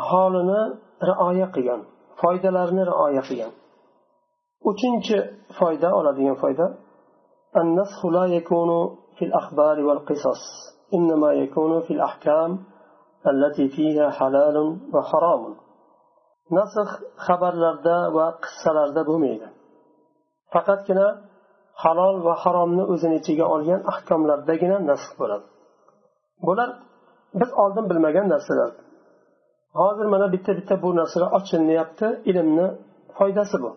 holini 0.10 0.62
rioya 1.10 1.48
qilgan 1.56 1.82
foydalarini 2.22 2.84
rioya 2.92 3.22
qilgan 3.28 3.52
uchinchi 4.70 5.18
foyda 5.58 5.90
oladigan 6.00 6.38
foyda 6.44 6.68
النسخ 7.62 8.06
لا 8.06 8.26
يكون 8.38 8.70
في 9.18 9.24
الأخبار 9.26 9.78
والقصص 9.88 10.42
إنما 10.94 11.30
يكون 11.34 11.82
في 11.86 11.92
الأحكام 11.94 12.52
التي 13.32 13.66
فيها 13.76 14.10
حلال 14.10 14.58
وحرام 14.94 15.44
نسخ 16.58 16.90
xabarlarda 17.28 17.98
va 18.16 18.28
qissalarda 18.44 19.02
bo'lmaydi 19.10 19.48
faqatgina 20.54 21.08
halol 21.84 22.16
va 22.28 22.34
haromni 22.44 22.84
o'zini 22.94 23.16
ichiga 23.22 23.46
olgan 23.56 23.82
ahkomlardagina 23.92 24.78
nasx 24.90 25.12
bo'ladi 25.20 25.46
bular 26.48 26.70
biz 27.40 27.50
oldin 27.64 27.86
bilmagan 27.90 28.28
narsalar 28.34 28.72
hozir 29.80 30.06
mana 30.14 30.28
bitta 30.34 30.52
bitta 30.60 30.76
bu 30.84 30.90
narsalar 31.00 31.30
ochilinyapti 31.38 32.08
ilmni 32.30 32.68
foydasi 33.18 33.58
bu 33.64 33.72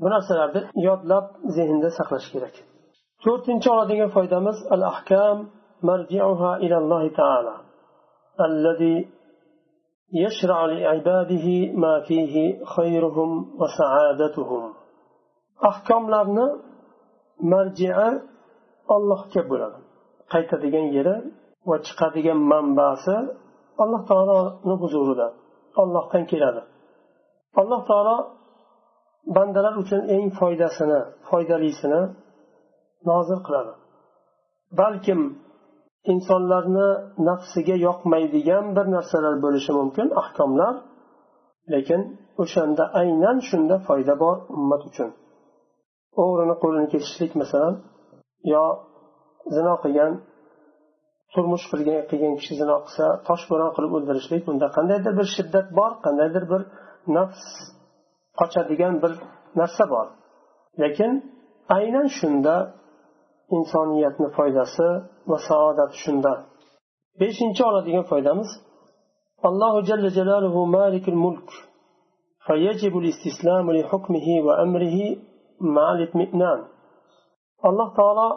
bu 0.00 0.06
narsalarni 0.14 0.60
yodlab 0.88 1.26
zehnda 1.56 1.88
saqlash 1.98 2.28
kerak 2.34 2.54
to'rtinchi 3.24 3.68
oladigan 3.74 4.10
foydamiz 4.16 4.58
al 4.74 4.82
ahkam 4.92 5.38
marji'uha 5.88 6.50
ilalloh 6.66 7.04
taala 7.20 7.54
الذي 8.40 8.96
يشرع 10.24 10.64
لعباده 10.64 11.46
ما 11.82 11.94
فيه 12.08 12.34
خيرهم 12.64 13.30
وسعادتهم 13.60 14.64
ahkomlarni 15.70 16.46
marjia 17.52 18.06
ollohga 18.94 19.42
bo'ladi 19.50 19.78
qaytadigan 20.32 20.86
yeri 20.96 21.16
va 21.69 21.75
chiqadigan 21.87 22.39
manbasi 22.51 23.15
alloh 23.83 24.01
taoloni 24.09 24.75
huzurida 24.83 25.27
ollohdan 25.81 26.23
keladi. 26.31 26.61
Alloh 27.61 27.81
taolo 27.89 28.17
bandalar 29.35 29.73
uchun 29.83 30.01
eng 30.15 30.27
foydasini 30.39 30.99
foydalisini 31.29 32.01
nozil 33.09 33.39
qiladi. 33.47 33.73
Balkim 34.79 35.21
insonlarni 36.11 36.89
nafsiga 37.29 37.75
yoqmaydigan 37.87 38.65
bir 38.77 38.85
narsalar 38.95 39.35
bo'lishi 39.45 39.71
mumkin 39.79 40.07
ahkomlar 40.21 40.73
lekin 41.73 42.01
o'shanda 42.41 42.83
aynan 43.01 43.37
shunda 43.49 43.75
foyda 43.87 44.13
bor 44.23 44.35
ummat 44.57 44.81
uchun. 44.89 45.09
O'g'rini 46.21 46.55
qo'lini 46.63 46.87
kesishlik 46.93 47.31
masalan 47.41 47.75
yo 48.53 48.63
zino 49.55 49.73
qilgan 49.83 50.13
turmush 51.32 51.64
qilgan 51.72 52.00
qilgan 52.10 52.34
kishi 52.40 52.54
zino 52.60 52.76
qilsa 52.84 53.06
toshbo'ron 53.28 53.70
qilib 53.76 53.92
o'ldirishlik 53.96 54.42
bunda 54.48 54.66
qandaydir 54.76 55.12
bir 55.18 55.26
shiddat 55.36 55.66
bor 55.78 55.92
qandaydir 56.04 56.44
bir 56.52 56.62
nafs 57.16 57.44
qochadigan 58.40 58.94
bir 59.02 59.12
narsa 59.60 59.84
bor 59.94 60.06
lekin 60.82 61.10
aynan 61.78 62.06
shunda 62.18 62.54
insoniyatni 63.56 64.28
foydasi 64.36 64.86
va 65.30 65.38
saodati 65.48 65.96
shunda 66.04 66.32
beshinchi 67.20 67.62
oladigan 67.70 68.04
foydamiz 68.12 68.50
allohu 69.48 69.78
jalla 69.88 70.08
jalaluhu 70.18 70.60
malikul 70.78 71.20
mulk 71.26 71.48
فيجب 72.46 72.94
الاستسلام 73.02 73.66
لحكمه 73.78 74.26
وأمره 74.46 74.98
مع 75.76 75.86
الاطمئنان 75.96 76.60
alloh 77.68 77.88
taolo 77.98 78.28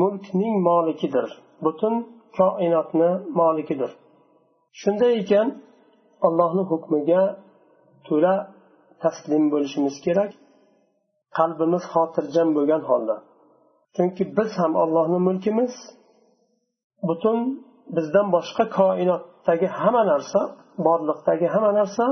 mulkning 0.00 0.54
molikidir. 0.68 1.28
Butun 1.64 1.94
koinotni 2.38 3.10
molikidir. 3.40 3.90
Shunday 4.80 5.12
ekan 5.22 5.48
allohni 6.26 6.62
hukmiga 6.70 7.22
to'la 8.06 8.34
taslim 9.02 9.44
bo'lishimiz 9.52 9.96
kerak. 10.06 10.30
Qalbimiz 11.38 11.84
xotirjam 11.92 12.48
bo'lgan 12.56 12.82
holda. 12.90 13.16
Chunki 13.96 14.22
biz 14.36 14.50
ham 14.60 14.72
allohni 14.82 15.18
mulkimiz. 15.28 15.72
Butun 17.08 17.38
bizdan 17.96 18.26
boshqa 18.36 18.64
koinotdagi 18.78 19.68
hamma 19.78 20.02
narsa 20.12 20.40
borliqdagi 20.86 21.46
hamma 21.54 21.72
narsa 21.80 22.04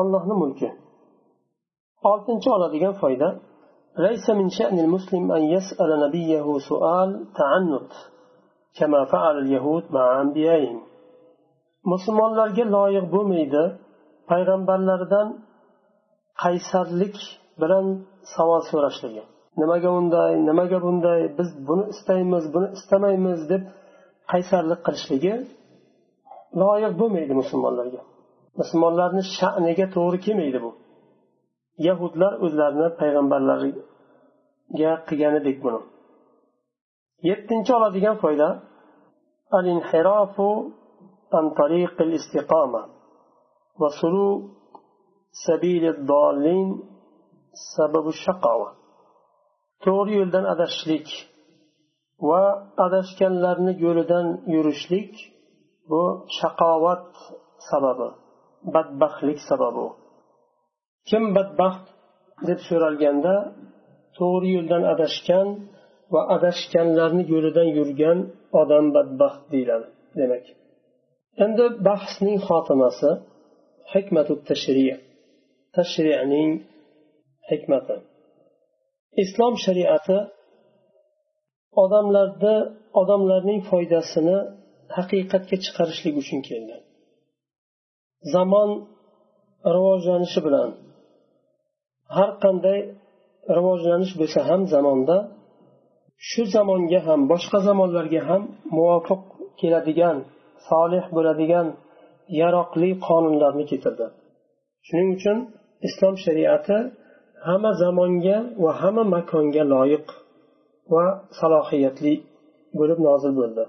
ollohni 0.00 0.34
mulki. 0.42 0.68
Oltinchi 2.10 2.48
oladigan 2.56 2.94
foyda 3.02 3.28
ليس 3.97 4.29
من 4.29 4.49
شأن 4.49 4.79
المسلم 4.79 5.31
أن 5.31 5.43
يسأل 5.55 5.89
نبيه 6.05 6.57
سؤال 6.69 7.09
تعنت 7.39 7.91
كما 8.77 9.05
فعل 9.05 9.37
اليهود 9.37 9.83
مع 9.91 10.21
أنبيائهم 10.21 10.89
musulmonlarga 11.93 12.63
loyiq 12.75 13.05
bo'lmaydi 13.15 13.63
payg'ambarlardan 14.29 15.27
qaysarlik 16.43 17.15
bilan 17.61 17.85
savol 18.33 18.61
so'rashligi 18.71 19.23
nimaga 19.61 19.89
unday 19.99 20.31
nimaga 20.49 20.77
bunday 20.85 21.19
biz 21.37 21.49
buni 21.67 21.85
istaymiz 21.93 22.45
buni 22.55 22.67
istamaymiz 22.77 23.39
deb 23.51 23.63
qaysarlik 24.31 24.79
qilishligi 24.87 25.33
loyiq 26.61 26.93
bo'lmaydi 27.01 27.33
musulmonlarga 27.41 28.01
musulmonlarni 28.59 29.23
sha'niga 29.37 29.85
to'g'ri 29.95 30.19
kelmaydi 30.25 30.59
bu 30.65 30.71
Yahudlar 31.88 32.32
o'zlarini 32.44 32.88
payg'ambarlariga 33.00 34.92
qilganidek 35.08 35.56
buni. 35.64 35.80
Yettinchi 37.28 37.70
oladigan 37.78 38.16
foyda 38.22 38.48
al 39.56 39.66
inhirofu 39.74 40.48
an 41.38 41.44
tariqil 41.58 42.10
istiqoma 42.18 42.82
va 43.80 43.88
sulu 44.00 44.28
sabili 45.46 45.90
dollin 46.12 46.68
sababu 47.74 48.10
shaqova 48.24 48.70
to'g'ri 49.84 50.12
yo'ldan 50.20 50.44
adashishlik 50.54 51.08
va 52.28 52.42
adashganlarni 52.86 53.72
yo'lidan 53.84 54.26
yurishlik 54.54 55.12
bu 55.90 56.02
shaqovat 56.38 57.06
sababi 57.68 58.08
badbaxtlik 58.74 59.38
sababi. 59.50 59.86
Kim 61.08 61.24
badbaxt 61.36 61.86
deb 62.48 62.60
so'ralganda 62.68 63.34
to'g'ri 64.18 64.48
yo'ldan 64.56 64.82
adashgan 64.92 65.48
va 66.12 66.20
adashganlarni 66.36 67.24
yo'lidan 67.32 67.68
yurgan 67.78 68.18
odam 68.60 68.84
badbaxt 68.96 69.44
deyiladi 69.52 69.88
demak. 70.20 70.44
Endi 71.44 71.64
bahsning 71.88 72.38
xotimasi 72.48 73.10
hikmatu 73.92 74.34
tashriy 74.48 74.92
tashrining 75.76 76.50
hikmati. 77.50 77.96
Islom 79.22 79.54
shariati 79.64 80.18
odamlarni 81.82 82.56
odamlarning 83.00 83.60
foydasini 83.70 84.38
haqiqatga 84.96 85.56
chiqarishlik 85.64 86.14
uchun 86.22 86.40
keldi 86.48 86.76
zamon 88.34 88.70
rivojlanishi 89.74 90.40
bilan 90.46 90.68
har 92.16 92.30
qanday 92.44 92.78
rivojlanish 93.56 94.14
bo'lsa 94.20 94.40
ham 94.48 94.60
zamonda 94.74 95.16
shu 96.28 96.42
zamonga 96.54 97.00
ham 97.08 97.20
boshqa 97.32 97.58
zamonlarga 97.68 98.20
ham 98.28 98.42
muvofiq 98.76 99.22
keladigan 99.60 100.16
solih 100.68 101.04
bo'ladigan 101.16 101.66
yaroqli 102.40 102.90
qonunlarni 103.06 103.64
keltirdi. 103.70 104.06
Shuning 104.86 105.08
uchun 105.16 105.38
islom 105.88 106.14
shariati 106.24 106.78
hamma 107.46 107.72
zamonga 107.82 108.36
va 108.62 108.72
hamma 108.80 109.04
makonga 109.16 109.64
loyiq 109.74 110.06
va 110.94 111.06
salohiyatli 111.38 112.14
bo'lib 112.78 112.98
nozil 113.08 113.34
bo'ldi. 113.40 113.64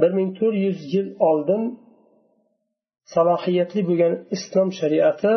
bir 0.00 0.10
ming 0.18 0.30
to'rt 0.38 0.56
yuz 0.66 0.78
yil 0.94 1.08
oldin 1.30 1.62
salohiyatli 3.14 3.80
bo'lgan 3.88 4.14
islom 4.36 4.68
shariati 4.80 5.32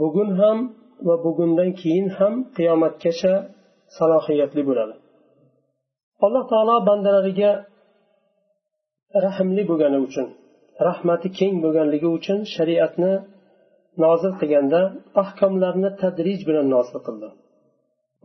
bugun 0.00 0.30
ham 0.40 0.58
va 1.06 1.14
bugundan 1.26 1.70
keyin 1.80 2.08
ham 2.18 2.34
qiyomatgacha 2.56 3.34
salohiyatli 3.96 4.62
bo'ladi. 4.68 4.94
Alloh 6.24 6.44
taolo 6.52 6.76
bandalariga 6.88 7.50
rahmli 9.26 9.62
bo'lgani 9.70 9.98
uchun 10.06 10.26
rahmati 10.88 11.28
keng 11.38 11.54
bo'lganligi 11.64 12.08
uchun 12.18 12.38
shariatni 12.54 13.12
nozil 14.04 14.32
qilganda 14.40 14.80
ahkomlarni 15.22 15.90
tadrij 16.02 16.40
bilan 16.48 16.66
nozil 16.74 16.98
qildi. 17.06 17.28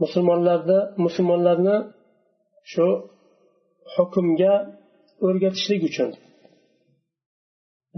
Musulmonlarni 0.01 0.79
musulmonlarni 1.05 1.77
shu 2.71 2.87
hukmga 3.95 4.53
o'rgatishlik 5.27 5.81
uchun 5.89 6.09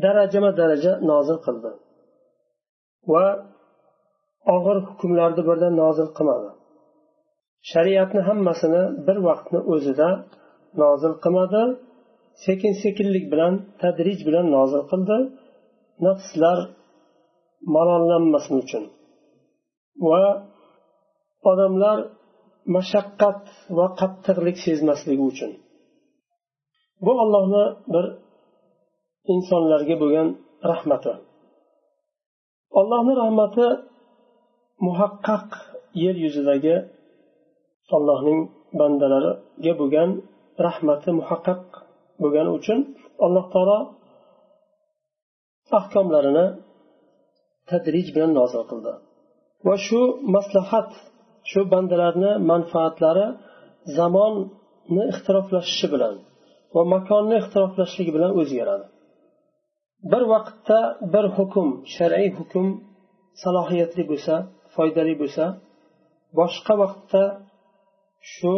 darajama 0.03 0.51
daraja 0.59 0.93
nozil 1.11 1.37
qildi. 1.45 1.71
Va 3.13 3.25
og'ir 4.55 4.77
hukmlarni 4.87 5.43
birdan 5.49 5.73
nozil 5.83 6.09
qilmadi. 6.17 6.49
Shariatni 7.71 8.21
hammasini 8.29 8.83
bir 9.07 9.17
vaqtni 9.27 9.59
o'zida 9.73 10.09
nozil 10.83 11.13
qilmadi 11.23 11.63
sekin 12.45 12.73
sekinlik 12.83 13.25
bilan 13.33 13.53
tadrij 13.81 14.19
bilan 14.27 14.45
nozil 14.55 14.83
qildi 14.91 15.17
nafslar 16.05 16.57
malollanmasin 17.75 18.55
uchun. 18.63 18.83
Va 20.09 20.23
odamlar 21.51 21.97
mashaqqat 22.75 23.41
va 23.77 23.85
qattiqlik 23.99 24.57
sezmasligi 24.65 25.23
uchun. 25.31 25.51
Bu 27.05 27.11
ollohni 27.23 27.65
bir 27.93 28.05
insonlarga 29.33 29.95
bo'lgan 30.01 30.27
rahmati. 30.71 31.13
Allohni 32.79 33.13
rahmati 33.23 33.65
muhaqqaq 34.87 35.49
yer 36.03 36.15
yuzidagi 36.25 36.75
allohning 37.97 38.39
bandalariga 38.79 39.73
bo'lgan 39.81 40.09
rahmati 40.65 41.09
muhaqqaq 41.19 41.63
bo'lgani 42.21 42.51
uchun 42.59 42.79
alloh 43.25 43.45
taolo 43.53 43.79
ahkomlarini 45.79 46.45
tadrij 47.69 48.07
bilan 48.15 48.31
nozil 48.39 48.63
qildi. 48.69 48.93
Va 49.67 49.75
shu 49.85 50.01
maslahat 50.35 50.89
shu 51.49 51.59
bandalarni 51.73 52.31
manfaatlari 52.51 53.27
zamonni 53.97 55.03
ixtiroflashishi 55.11 55.87
bilan 55.93 56.15
va 56.75 56.81
makonni 56.93 57.35
ixtiroflashligi 57.41 58.11
bilan 58.17 58.31
o'zgaradi. 58.41 58.85
Bir 60.11 60.23
vaqtda 60.33 60.79
bir 61.13 61.25
hukm 61.37 61.67
shar'iy 61.95 62.29
hukm 62.37 62.65
salohiyatli 63.43 64.03
bo'lsa 64.11 64.35
foydali 64.79 65.13
bo'lsa 65.21 65.43
boshqa 66.39 66.73
vaqtda 66.83 67.23
shu 68.33 68.53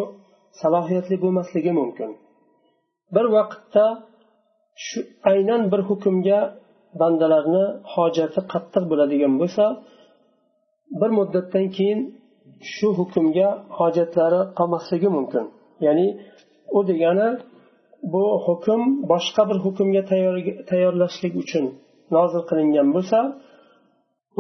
salohiyatli 0.62 1.16
bo'lmasligi 1.24 1.72
mumkin. 1.80 2.10
Bir 3.16 3.26
vaqtda 3.38 3.86
shu 4.86 5.00
aynan 5.32 5.62
bir 5.72 5.82
hukmga 5.90 6.40
bandalarni 7.02 7.66
hojati 7.94 8.40
qattiq 8.54 8.84
bo'ladigan 8.92 9.34
bo'lsa 9.42 9.66
bir 11.02 11.12
muddatdan 11.18 11.66
keyin 11.78 12.00
shu 12.74 12.88
hukmga 13.00 13.50
hojatlari 13.78 14.42
qolmasligi 14.58 15.10
mumkin. 15.18 15.46
Ya'ni 15.86 16.08
u 16.78 16.80
degani 16.90 17.30
bu 18.14 18.24
hukm 18.46 18.82
boshqa 19.12 19.42
bir 19.50 19.58
hukmga 19.66 20.02
tayyorlashlik 20.70 21.34
uchun 21.44 21.66
nozil 22.16 22.42
qilingan 22.50 22.88
bo'lsa 22.96 23.20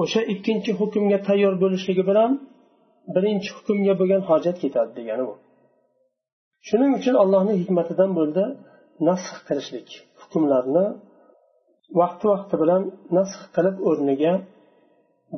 o'sha 0.01 0.21
ikkinchi 0.33 0.71
hukmga 0.79 1.19
tayyor 1.27 1.53
bo'lishligi 1.63 2.03
bilan 2.09 2.31
birinchi 3.15 3.49
hukmga 3.57 3.93
bo'lgan 3.99 4.21
hojat 4.29 4.57
ketadi 4.63 4.91
degani 4.99 5.23
bu. 5.29 5.35
Shuning 6.67 6.91
uchun 6.99 7.15
allohni 7.23 7.53
hikmatidan 7.61 8.11
bo'ldi 8.19 8.43
nasx 9.07 9.37
qilishlik 9.47 9.89
hukmlarni 10.21 10.85
vaqti 11.99 12.25
vaqti 12.33 12.55
bilan 12.61 12.81
nasx 13.17 13.41
qilib 13.55 13.75
o'rniga 13.89 14.33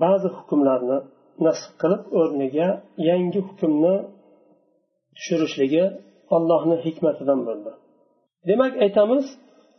ba'zi 0.03 0.29
hukmlarni 0.37 0.97
nasx 1.45 1.63
qilib 1.81 2.03
o'rniga 2.19 2.67
yangi 3.09 3.39
hukmni 3.47 3.95
tushirishligi 5.15 5.83
allohni 6.35 6.75
hikmatidan 6.85 7.39
bo'ldi. 7.47 7.71
Demak 8.49 8.73
aytamiz 8.85 9.25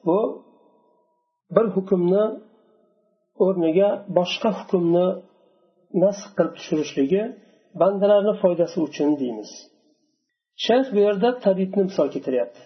bu 0.06 0.18
bir 1.54 1.66
hukmni 1.76 2.24
o'rniga 3.44 3.88
boshqa 4.18 4.50
hukmni 4.58 5.06
nasx 6.02 6.24
qilib 6.36 6.52
tushirishligi 6.58 7.22
bandalarni 7.80 8.34
foydasi 8.42 8.76
uchun 8.88 9.10
deymiz. 9.20 9.50
Shayx 10.64 10.86
bu 10.94 10.98
yerda 11.06 11.28
tabibni 11.44 11.82
misol 11.88 12.08
keltiryapti. 12.14 12.60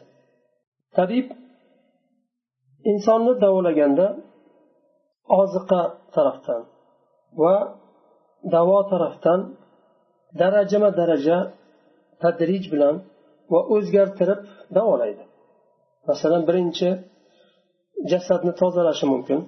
Tabib 0.96 1.26
insonni 2.92 3.32
davolaganda 3.44 4.06
oziqa 5.40 5.82
tarafdan 6.14 6.62
va 7.42 7.54
davo 8.54 8.78
tarafdan 8.92 9.40
darajama 10.40 10.90
daraja 11.00 11.38
tadrij 12.22 12.64
bilan 12.72 12.94
va 13.52 13.60
o'zgartirib 13.74 14.40
davolaydi. 14.76 15.24
Masalan 16.08 16.42
birinchi 16.48 16.88
jasadni 18.10 18.52
tozalashi 18.60 19.06
mumkin. 19.12 19.40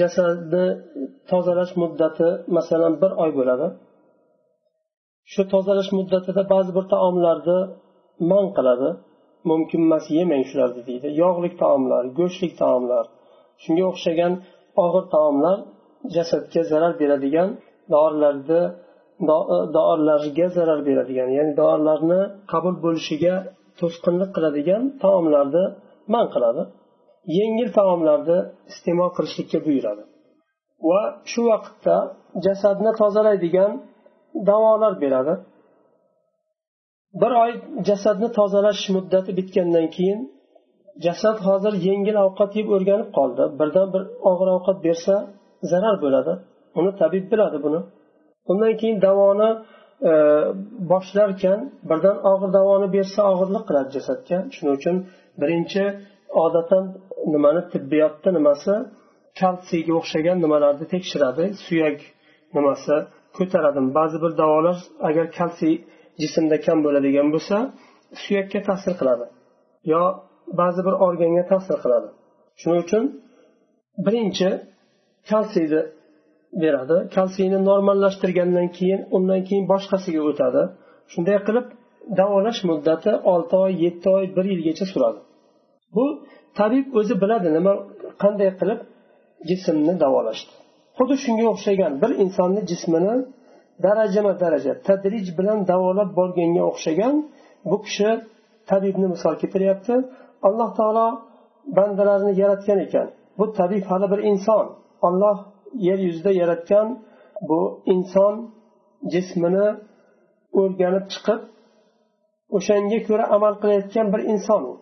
Jasadni 0.00 0.66
tozalash 1.30 1.72
muddati 1.82 2.28
masalan 2.56 2.94
bir 3.02 3.12
oy 3.22 3.30
bo'ladi. 3.38 3.66
Shu 5.32 5.42
tozalash 5.52 5.90
muddatida 5.98 6.42
ba'zi 6.52 6.70
bir 6.76 6.84
taomlarni 6.94 7.58
man 8.30 8.46
qiladi. 8.56 8.88
Mumkin 9.50 9.80
emas 9.86 10.04
yemang 10.18 10.44
shularni 10.50 10.82
deydi. 10.88 11.06
Yog'li 11.22 11.50
taomlar 11.62 12.02
go'shtlik 12.18 12.52
taomlar 12.62 13.04
shunga 13.62 13.84
o'xshagan 13.92 14.32
og'ir 14.84 15.04
taomlar 15.14 15.58
jasadga 16.16 16.62
zarar 16.70 16.92
beradigan 17.00 17.48
dorilarni 17.94 18.62
dorilarga 19.76 20.46
zarar 20.56 20.80
beradigan 20.88 21.28
ya'ni 21.38 21.52
dorilarni 21.62 22.20
qabul 22.52 22.74
bo'lishiga 22.84 23.34
to'sqinlik 23.80 24.30
qiladigan 24.36 24.82
taomlarni 25.02 25.64
man 26.14 26.26
qiladi. 26.34 26.62
Yengil 27.38 27.68
taomlarni 27.78 28.38
iste'mol 28.70 29.10
qilishlikka 29.16 29.58
buyuradi. 29.66 30.02
Va 30.88 31.00
shu 31.30 31.40
vaqtda 31.50 31.96
jasadni 32.46 32.92
tozalaydigan 33.00 33.72
davolar 34.50 34.92
beradi. 35.04 35.34
Bir 37.20 37.32
oy 37.42 37.52
jasadni 37.88 38.28
tozalash 38.38 38.82
muddati 38.96 39.30
bitgandan 39.38 39.86
keyin 39.96 40.20
jasad 41.06 41.36
hozir 41.46 41.74
yengil 41.88 42.16
ovqat 42.26 42.50
yeb 42.58 42.68
o'rganib 42.76 43.08
qoldi. 43.18 43.44
Birdan 43.60 43.88
bir 43.94 44.02
og'ir 44.30 44.48
ovqat 44.56 44.78
bersa 44.86 45.14
zarar 45.70 45.96
bo'ladi. 46.04 46.32
Uni 46.78 46.92
tabib 47.00 47.24
biladi 47.32 47.58
buni. 47.66 47.80
Undan 48.50 48.72
keyin 48.80 48.98
davoni 49.06 49.50
e, 50.10 50.12
boshlarkan 50.92 51.58
birdan 51.90 52.16
og'ir 52.32 52.50
davoni 52.58 52.88
bersa 52.96 53.20
og'irlik 53.32 53.64
qiladi 53.68 53.90
jasadga. 53.96 54.38
Shuning 54.54 54.74
uchun 54.78 54.96
birinchi 55.40 55.82
odatan 56.44 56.84
nimani 57.34 57.62
tibbiyotda 57.72 58.30
nimasi 58.38 58.72
kalsiyga 59.40 59.92
o'xshagan 60.00 60.36
nimalarni 60.44 60.86
tekshiradi 60.94 61.44
suyak 61.64 61.98
nimasi 62.56 62.94
ko'taradimi? 63.36 63.90
Ba'zi 63.98 64.16
bir 64.24 64.32
davolar 64.40 64.76
agar 65.08 65.26
kalsiy 65.38 65.74
jismda 66.22 66.56
kam 66.66 66.78
bo'ladigan 66.86 67.28
bo'lsa 67.34 67.56
suyakka 68.22 68.60
ta'sir 68.68 68.94
qiladi 69.00 69.26
yo 69.92 70.02
ba'zi 70.60 70.80
bir 70.86 70.94
organga 71.06 71.44
ta'sir 71.52 71.76
qiladi. 71.84 72.08
Shuning 72.60 72.80
uchun 72.86 73.04
birinchi 74.06 74.48
kalsiyni 75.30 75.80
beradi. 76.62 76.96
Kalsiyni 77.16 77.58
normallashtirgandan 77.70 78.68
keyin 78.78 79.00
undan 79.16 79.40
keyin 79.48 79.64
boshqasiga 79.72 80.20
o'tadi. 80.30 80.62
Shunday 81.12 81.38
qilib 81.46 81.66
davolash 82.18 82.60
muddati 82.70 83.12
olti 83.32 83.54
oy 83.64 83.72
yetti 83.84 84.08
oy 84.16 84.24
bir 84.36 84.44
yilgacha 84.52 84.86
suradi. 84.92 85.20
Bu 85.94 86.04
tabib 86.58 86.86
o'zi 86.98 87.14
biladi 87.22 87.48
nima 87.56 87.72
qanday 88.22 88.50
qilib 88.60 88.80
jismni 89.48 89.94
davolashdi 90.04 90.52
xuddi 90.98 91.14
shunga 91.24 91.44
o'xshagan 91.52 91.92
bir 92.02 92.10
insonni 92.24 92.60
jismini 92.70 93.14
darajama 93.84 94.32
daraja 94.42 94.72
tadrij 94.86 95.26
bilan 95.38 95.58
davolab 95.70 96.10
borganga 96.18 96.62
o'xshagan 96.70 97.14
bu 97.70 97.76
kishi 97.86 98.10
tabibni 98.70 99.06
misol 99.14 99.34
keltiryapti. 99.40 99.94
Alloh 100.46 100.70
taolo 100.78 101.06
bandalarni 101.76 102.32
yaratgan 102.42 102.78
ekan. 102.86 103.06
Bu 103.38 103.44
tabib 103.58 103.84
hali 103.90 104.06
bir 104.12 104.20
inson. 104.30 104.66
Olloh 105.06 105.38
yer 105.88 105.98
yuzida 106.06 106.32
yaratgan 106.40 106.88
bu 107.48 107.60
inson 107.94 108.34
jismini 109.12 109.66
o'rganib 110.60 111.06
chiqib 111.12 111.40
o'shanga 112.56 112.98
ko'ra 113.08 113.24
amal 113.36 113.54
qilayotgan 113.62 114.06
bir 114.14 114.20
inson 114.32 114.62
u. 114.70 114.72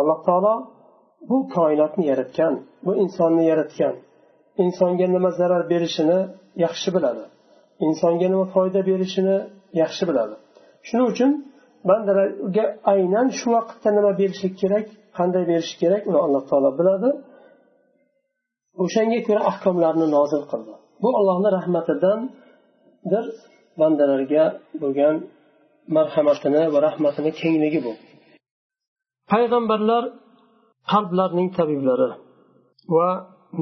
alloh 0.00 0.18
taolo 0.28 0.54
bu 1.28 1.36
koinotni 1.56 2.04
yaratgan 2.10 2.54
bu 2.84 2.92
insonni 3.02 3.44
yaratgan. 3.52 3.94
Insonga 4.64 5.06
nima 5.16 5.30
zarar 5.40 5.62
berishini 5.72 6.18
yaxshi 6.64 6.88
biladi. 6.96 7.24
Insonga 7.86 8.26
nima 8.32 8.46
foyda 8.54 8.80
berishini 8.90 9.36
yaxshi 9.82 10.04
biladi. 10.08 10.34
Shuning 10.86 11.06
uchun 11.12 11.30
bandalarga 11.88 12.64
aynan 12.92 13.26
shu 13.38 13.46
vaqtda 13.56 13.88
nima 13.98 14.10
berishlik 14.20 14.54
kerak 14.62 14.86
qanday 15.18 15.44
berish 15.50 15.72
kerak 15.82 16.02
uni 16.10 16.18
alloh 16.26 16.42
taolo 16.50 16.70
biladi. 16.80 17.10
O'shanga 18.82 19.18
ko'ra 19.28 19.40
ahkomlarni 19.50 20.06
nozil 20.16 20.42
qildi. 20.50 20.72
Bu 21.02 21.08
allohni 21.18 21.48
rahmatidandir 21.58 23.24
bandalarga 23.80 24.44
bo'lgan 24.82 25.14
marhamatini 25.96 26.62
va 26.74 26.78
rahmatini 26.86 27.30
kengligi 27.40 27.80
bu. 27.86 27.92
Payg'ambarlar 29.32 30.04
qalblarning 30.92 31.48
tabiblari 31.58 32.10
va 32.96 33.08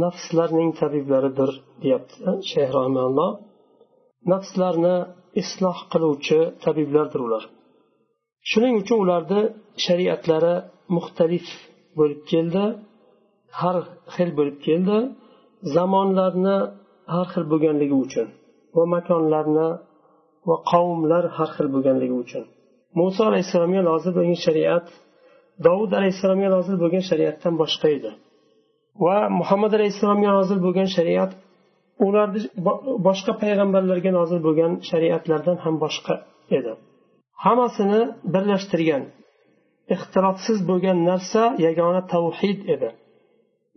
nafslarning 0.02 0.70
tabiblaridir 0.80 1.50
deyapti 1.82 2.16
eh, 2.28 2.36
shayx 2.50 2.70
rahimalloh 2.78 3.30
nafslarni 4.32 4.96
isloh 5.42 5.78
qiluvchi 5.92 6.38
tabiblardir 6.64 7.20
ular. 7.26 7.44
Shuning 8.50 8.74
uchun 8.82 8.98
ularni 9.04 9.40
shariatlari 9.84 10.54
muxtalif 10.96 11.48
bo'lib 11.98 12.20
keldi 12.32 12.64
har 13.60 13.76
xil 14.14 14.30
bo'lib 14.38 14.58
keldi. 14.66 14.98
Zamonlarni 15.76 16.56
har 17.14 17.26
xil 17.32 17.44
bo'lganligi 17.52 17.96
uchun 18.06 18.26
va 18.76 18.84
makonlarni 18.94 19.68
va 20.48 20.56
qavmlar 20.70 21.24
har 21.36 21.50
xil 21.56 21.68
bo'lganligi 21.74 22.16
uchun. 22.24 22.44
Muso 22.98 23.22
alayhissalomga 23.30 23.82
lozim 23.90 24.12
bo'lgan 24.18 24.38
shariat 24.46 24.86
dovud 25.66 25.92
alayhissalomga 25.98 26.48
nozil 26.56 26.76
bo'lgan 26.82 27.04
shariatdan 27.10 27.54
boshqa 27.62 27.88
edi. 27.96 28.10
Va 29.04 29.18
muhammad 29.40 29.72
alayhissalomga 29.78 30.30
nozil 30.38 30.58
bo'lgan 30.66 30.88
shariat 30.96 31.30
ularni 32.06 32.40
boshqa 33.08 33.32
payg'ambarlarga 33.42 34.10
nozil 34.18 34.40
bo'lgan 34.46 34.72
shariatlardan 34.90 35.56
ham 35.64 35.74
boshqa 35.84 36.14
edi. 36.58 36.72
Hammasini 37.44 38.00
birlashtirgan 38.34 39.02
ixtilofsiz 39.94 40.58
bo'lgan 40.70 40.98
narsa 41.10 41.42
yagona 41.66 42.02
tavhid 42.14 42.60
edi. 42.74 42.88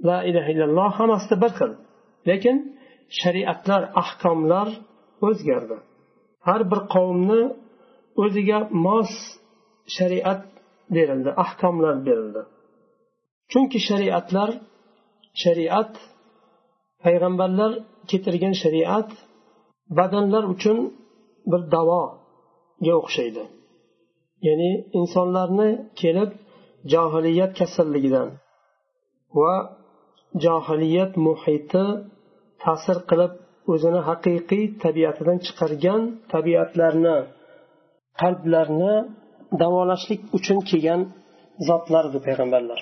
La 0.07 0.17
ilaha 0.29 0.49
illalloh 0.53 0.89
hammasida 0.99 1.35
bir 1.43 1.51
xil 1.59 1.71
lekin 2.29 2.55
shariatlar 3.19 3.81
ahkomlar 4.01 4.67
o'zgardi. 5.27 5.77
Har 6.47 6.61
bir 6.71 6.79
qavmni 6.93 7.41
o'ziga 8.23 8.59
mos 8.85 9.11
shariat 9.97 10.41
berildi 10.95 11.29
ahkomlar 11.43 11.95
berildi. 12.07 12.41
Chunki 13.51 13.79
shariatlar 13.87 14.49
shariat 15.43 15.91
payg'ambarlar 17.03 17.71
keltirgan 18.09 18.55
shariat 18.63 19.09
badanlar 19.97 20.43
uchun 20.53 20.77
bir 21.51 21.61
davoga 21.75 22.93
o'xshaydi. 23.01 23.43
Ya'ni 24.47 24.71
insonlarni 24.99 25.69
kelib 26.01 26.31
johiliyat 26.93 27.51
kasalligidan 27.59 28.29
va 29.39 29.53
johiliyat 30.45 31.13
muhiti 31.27 31.85
ta'sir 32.63 32.97
qilib 33.09 33.33
o'zini 33.73 34.01
haqiqiy 34.09 34.65
tabiatidan 34.83 35.37
chiqargan 35.45 36.01
tabiatlarni 36.33 37.17
qalblarni 38.21 38.95
davolashlik 39.61 40.21
uchun 40.37 40.59
kelgan 40.69 41.01
zotlardir 41.67 42.21
payg'ambarlar. 42.27 42.79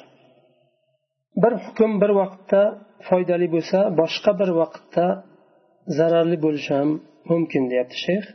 Bir 1.43 1.53
hukm 1.65 1.91
bir 2.01 2.11
vaqtda 2.19 2.61
foydali 3.07 3.47
bo'lsa 3.55 3.79
boshqa 3.99 4.31
bir 4.41 4.49
vaqtda 4.61 5.05
zararli 5.97 6.37
bo'lishi 6.45 6.71
ham 6.79 6.89
mumkin 7.31 7.63
deyapti 7.71 7.97
shayx. 8.05 8.25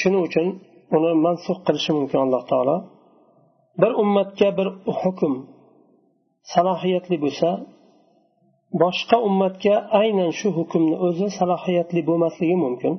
Shuning 0.00 0.22
uchun 0.28 0.46
uni 0.96 1.12
mansux 1.26 1.58
qilishi 1.66 1.92
mumkin 1.98 2.18
alloh 2.24 2.42
taolo. 2.50 2.76
Bir 3.82 3.92
ummatga 4.02 4.48
bir 4.58 4.68
hukm 5.00 5.32
salohiyatli 6.52 7.16
bo'lsa 7.24 7.48
boshqa 8.82 9.16
ummatga 9.28 9.74
aynan 10.00 10.30
shu 10.38 10.48
hukmni 10.58 10.96
o'zi 11.06 11.26
salohiyatli 11.38 12.00
bo'lmasligi 12.08 12.56
mumkin. 12.64 12.94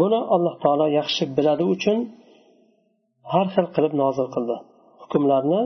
Buni 0.00 0.20
alloh 0.34 0.54
taolo 0.64 0.86
yaxshi 0.98 1.24
biladi 1.36 1.64
uchun 1.74 1.98
har 3.31 3.47
xil 3.53 3.67
qilib 3.75 3.93
nozil 4.01 4.27
qildi 4.35 4.57
hukmlarni 5.01 5.61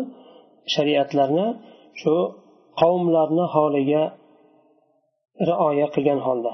shariatlarni 0.73 1.47
shu 2.01 2.15
qavmlarni 2.81 3.45
holiga 3.55 4.03
rioya 5.49 5.87
qilgan 5.95 6.19
holda 6.27 6.53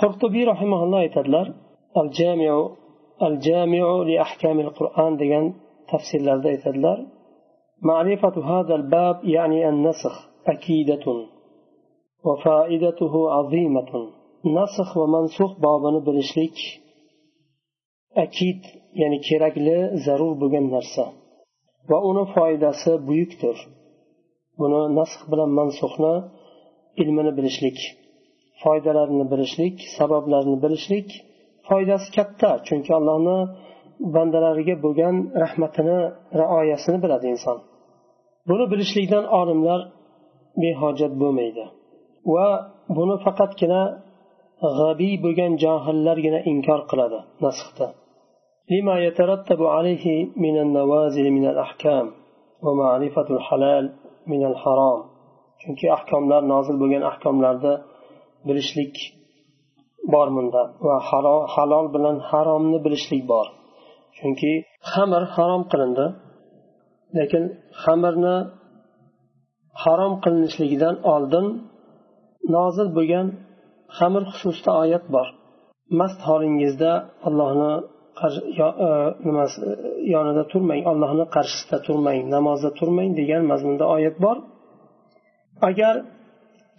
qurtubiy 0.00 0.44
rahimaulloh 0.52 0.98
aytadilar 1.06 1.46
al 2.00 2.08
jamiu 2.18 2.58
al 3.26 3.34
jamiu 3.46 3.90
li 4.08 4.14
ahkamil 4.26 4.70
qur'on 4.78 5.12
degan 5.22 5.44
tafsirlarda 5.90 6.48
aytadilar 6.54 6.98
معرفة 7.90 8.36
هذا 8.52 8.74
الباب 8.74 9.16
يعني 9.24 9.68
النسخ 9.68 10.14
أكيدة 10.46 11.06
وفائدته 12.24 13.30
عظيمة 13.30 13.92
نسخ 14.56 14.96
ومنسوخ 14.96 15.50
بابنا 15.64 15.98
بلشليك 16.06 16.58
akid 18.23 18.61
ya'ni 19.01 19.19
kerakli 19.27 19.77
zarur 20.05 20.33
bo'lgan 20.41 20.65
narsa. 20.75 21.03
Va 21.89 21.97
uni 22.09 22.23
foydasi 22.35 22.91
buyukdir. 23.07 23.57
Buni 24.59 24.81
nasx 24.99 25.21
bilan 25.31 25.51
mansuhni 25.59 26.13
ilmini 27.01 27.31
bilishlik 27.37 27.77
foydalarini 28.63 29.25
bilishlik 29.31 29.75
sabablarini 29.97 30.57
bilishlik 30.63 31.07
foydasi 31.67 32.07
katta. 32.17 32.49
Chunki 32.67 32.91
allohni 32.99 33.37
bandalariga 34.15 34.75
bo'lgan 34.85 35.15
rahmatini 35.43 35.99
rioyasini 36.41 36.97
biladi 37.03 37.25
inson. 37.33 37.57
Buni 38.49 38.65
bilishlikdan 38.71 39.25
olimlar 39.39 39.79
behojat 40.63 41.13
bo'lmaydi. 41.21 41.65
Va 42.33 42.47
buni 42.97 43.15
faqatgina 43.25 43.81
g'abiy 44.78 45.14
bo'lgan 45.24 45.52
johillargina 45.64 46.40
inkor 46.52 46.80
qiladi 46.90 47.18
nasxda 47.46 47.88
لما 48.72 48.96
يترتب 49.06 49.60
عليه 49.76 50.04
من 50.44 50.54
النوازل 50.64 51.26
من 51.30 51.44
الأحكام 51.52 52.06
ومعرفة 52.64 53.26
الحلال 53.36 53.84
من 54.32 54.42
الحرام 54.50 55.00
chunki 55.62 55.86
ahkomlar 55.96 56.42
nozil 56.52 56.76
bo'lgan 56.82 57.02
ahkomlarda 57.10 57.72
bilishlik 58.46 58.94
bor 60.12 60.28
bunda 60.36 60.62
va 60.86 60.96
halol 61.54 61.86
bilan 61.94 62.16
haromni 62.30 62.78
bilishlik 62.84 63.22
bor 63.32 63.46
chunki 64.18 64.52
xamir 64.92 65.22
harom 65.36 65.62
qilindi 65.72 66.06
lekin 67.18 67.44
xamirni 67.82 68.36
harom 69.82 70.14
qilinishligidan 70.24 70.94
oldin 71.14 71.46
nozil 72.56 72.88
bo'lgan 72.96 73.26
xamir 73.97 74.23
xususida 74.31 74.71
oyat 74.83 75.05
bor. 75.15 75.27
Mast 75.99 76.19
holingizda 76.27 76.91
allohni 77.27 77.71
e, 78.25 78.87
nimasi 79.27 79.57
e, 79.69 79.73
yonida 80.13 80.43
turmang 80.51 80.81
allohni 80.91 81.25
qarshisida 81.35 81.77
turmang 81.87 82.19
namozda 82.35 82.69
turmang 82.79 83.09
degan 83.19 83.41
mazmunda 83.51 83.85
oyat 83.95 84.15
bor. 84.25 84.37
Agar 85.69 85.95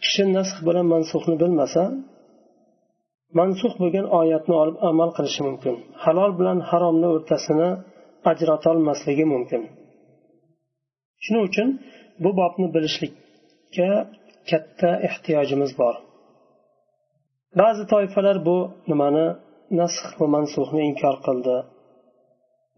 kishi 0.02 0.24
nasx 0.36 0.56
bilan 0.66 0.86
mansuxni 0.94 1.36
bilmasa 1.42 1.82
mansux 3.38 3.72
bo'lgan 3.80 4.06
oyatni 4.20 4.54
olib 4.62 4.76
amal 4.90 5.10
qilishi 5.16 5.42
mumkin. 5.48 5.74
Halol 6.04 6.32
bilan 6.40 6.58
haromni 6.70 7.08
o'rtasini 7.14 7.68
ajratolmasligi 8.30 9.26
mumkin. 9.34 9.62
Shuning 11.24 11.44
uchun 11.48 11.68
bu 12.22 12.30
bobni 12.40 12.66
bilishlikka 12.74 13.90
katta 14.50 14.90
ehtiyojimiz 15.08 15.72
bor. 15.80 15.94
Ba'zi 17.58 17.82
toifalar 17.92 18.36
bu 18.48 18.56
nimani 18.90 19.26
nasx 19.80 20.10
va 20.20 20.26
mansuxni 20.36 20.82
inkor 20.90 21.16
qildi 21.26 21.56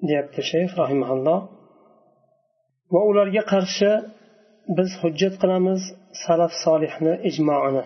deyapti 0.08 0.40
shayx 0.50 0.70
rahimaulloh 0.82 1.40
va 2.92 3.00
ularga 3.10 3.42
qarshi 3.52 3.90
biz 4.76 4.90
hujjat 5.02 5.34
qilamiz 5.42 5.80
salaf 6.24 6.52
solihni 6.64 7.14
ijmoini. 7.30 7.84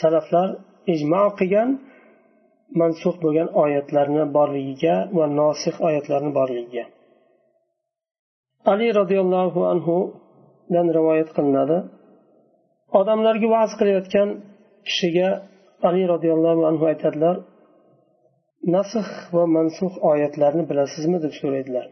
Salaflar 0.00 0.48
ijmo 0.94 1.24
qilgan 1.38 1.70
mansux 2.80 3.14
bo'lgan 3.24 3.48
oyatlarni 3.64 4.24
borligiga 4.36 4.96
va 5.16 5.26
nosih 5.40 5.74
oyatlarni 5.88 6.30
borligiga. 6.38 6.84
Ali 8.72 8.88
roziyallohu 9.00 9.60
anhudan 9.72 10.86
rivoyat 10.98 11.30
qilinadi. 11.36 11.78
Odamlarga 13.00 13.48
va'z 13.56 13.72
qilayotgan 13.78 14.28
kishiga 14.88 15.28
ali 15.87 16.03
roziyallohu 16.13 16.61
anhu 16.69 16.83
aytadilar 16.91 17.35
nasx 18.75 19.09
va 19.35 19.43
mansux 19.55 19.93
oyatlarni 20.11 20.63
bilasizmi 20.69 21.17
deb 21.23 21.33
so'raydilar 21.41 21.87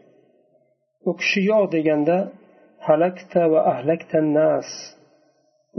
u 1.08 1.10
kishi 1.20 1.40
yo'q 1.50 1.64
deganda 1.76 2.16
halakta 2.88 3.42
va 3.52 3.60
ahlakta 3.72 4.18
nas 4.38 4.68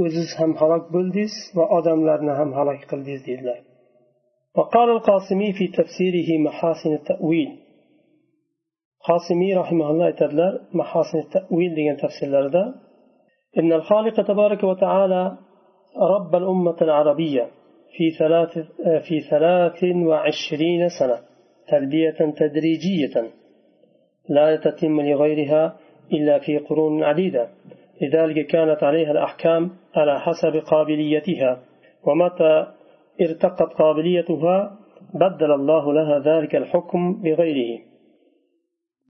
o'ziz 0.03 0.29
ham 0.39 0.51
halok 0.61 0.83
bo'ldingiz 0.95 1.33
va 1.57 1.65
odamlarni 1.77 2.33
ham 2.39 2.49
halok 2.57 2.79
qildingiz 2.91 3.23
deydilar 3.29 3.59
وقال 4.57 4.89
القاسمي 4.97 5.49
في 5.57 5.65
تفسيره 5.79 6.29
محاسن 6.47 6.91
التأويل 6.99 7.51
قاسمي 9.07 9.49
رحمه 9.61 9.87
الله 9.91 10.09
تعالى 10.11 10.47
محاسن 10.73 11.17
التأويل 11.25 11.71
لين 11.77 11.97
تفسير 11.97 12.29
لرده 12.29 12.65
إن 13.59 13.69
الخالق 13.73 14.15
تبارك 14.31 14.61
وتعالى 14.63 15.37
رب 16.15 16.35
الأمة 16.35 16.77
العربية 16.81 17.45
في 17.92 18.10
ثلاث 18.18 18.58
في 19.08 19.20
ثلاث 19.30 19.84
وعشرين 19.84 20.88
سنة 20.88 21.20
تربية 21.68 22.32
تدريجية 22.36 23.30
لا 24.28 24.56
تتم 24.56 25.00
لغيرها 25.00 25.76
إلا 26.12 26.38
في 26.38 26.58
قرون 26.58 27.02
عديدة. 27.04 27.48
لذلك 28.02 28.46
كانت 28.46 28.82
عليها 28.82 29.10
الأحكام 29.10 29.70
على 29.94 30.20
حسب 30.20 30.62
قابليتها 30.70 31.62
ومتى 32.06 32.66
ارتقت 33.20 33.72
قابليتها 33.72 34.78
بدل 35.14 35.52
الله 35.52 35.92
لها 35.92 36.18
ذلك 36.18 36.56
الحكم 36.56 37.22
بغيره. 37.22 37.80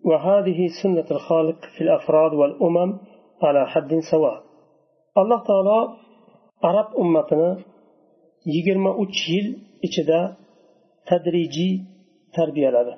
وهذه 0.04 0.66
سنة 0.82 1.04
الخالق 1.10 1.56
في 1.78 1.84
الأفراد 1.84 2.32
والأمم 2.34 2.98
على 3.42 3.66
حد 3.66 3.98
سواء. 4.10 4.42
الله 5.18 5.44
تعالى 5.44 5.88
عرب 6.64 6.96
أمتنا 7.00 7.58
yigirma 8.54 8.90
uch 9.02 9.18
yil 9.32 9.46
ichida 9.86 10.20
tadrijiy 11.08 11.74
tarbiyaladi. 12.36 12.94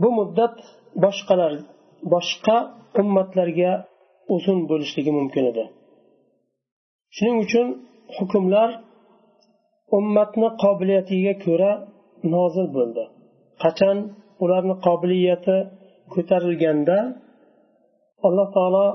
Bu 0.00 0.08
muddat 0.18 0.56
boshqalar 1.04 1.52
boshqa 2.14 2.56
ummatlarga 3.00 3.72
uzun 4.34 4.58
bo'lishligi 4.70 5.12
mumkin 5.18 5.44
edi. 5.52 5.64
Shuning 7.14 7.36
uchun 7.44 7.66
hukmlar 8.16 8.70
ummatni 9.98 10.48
qobiliyatiga 10.64 11.34
ko'ra 11.44 11.72
nozil 12.34 12.66
bo'ldi. 12.76 13.04
Qachon 13.62 13.98
ularni 14.44 14.74
qobiliyati 14.86 15.56
ko'tarilganda 16.14 16.98
alloh 18.26 18.48
taolo 18.56 18.86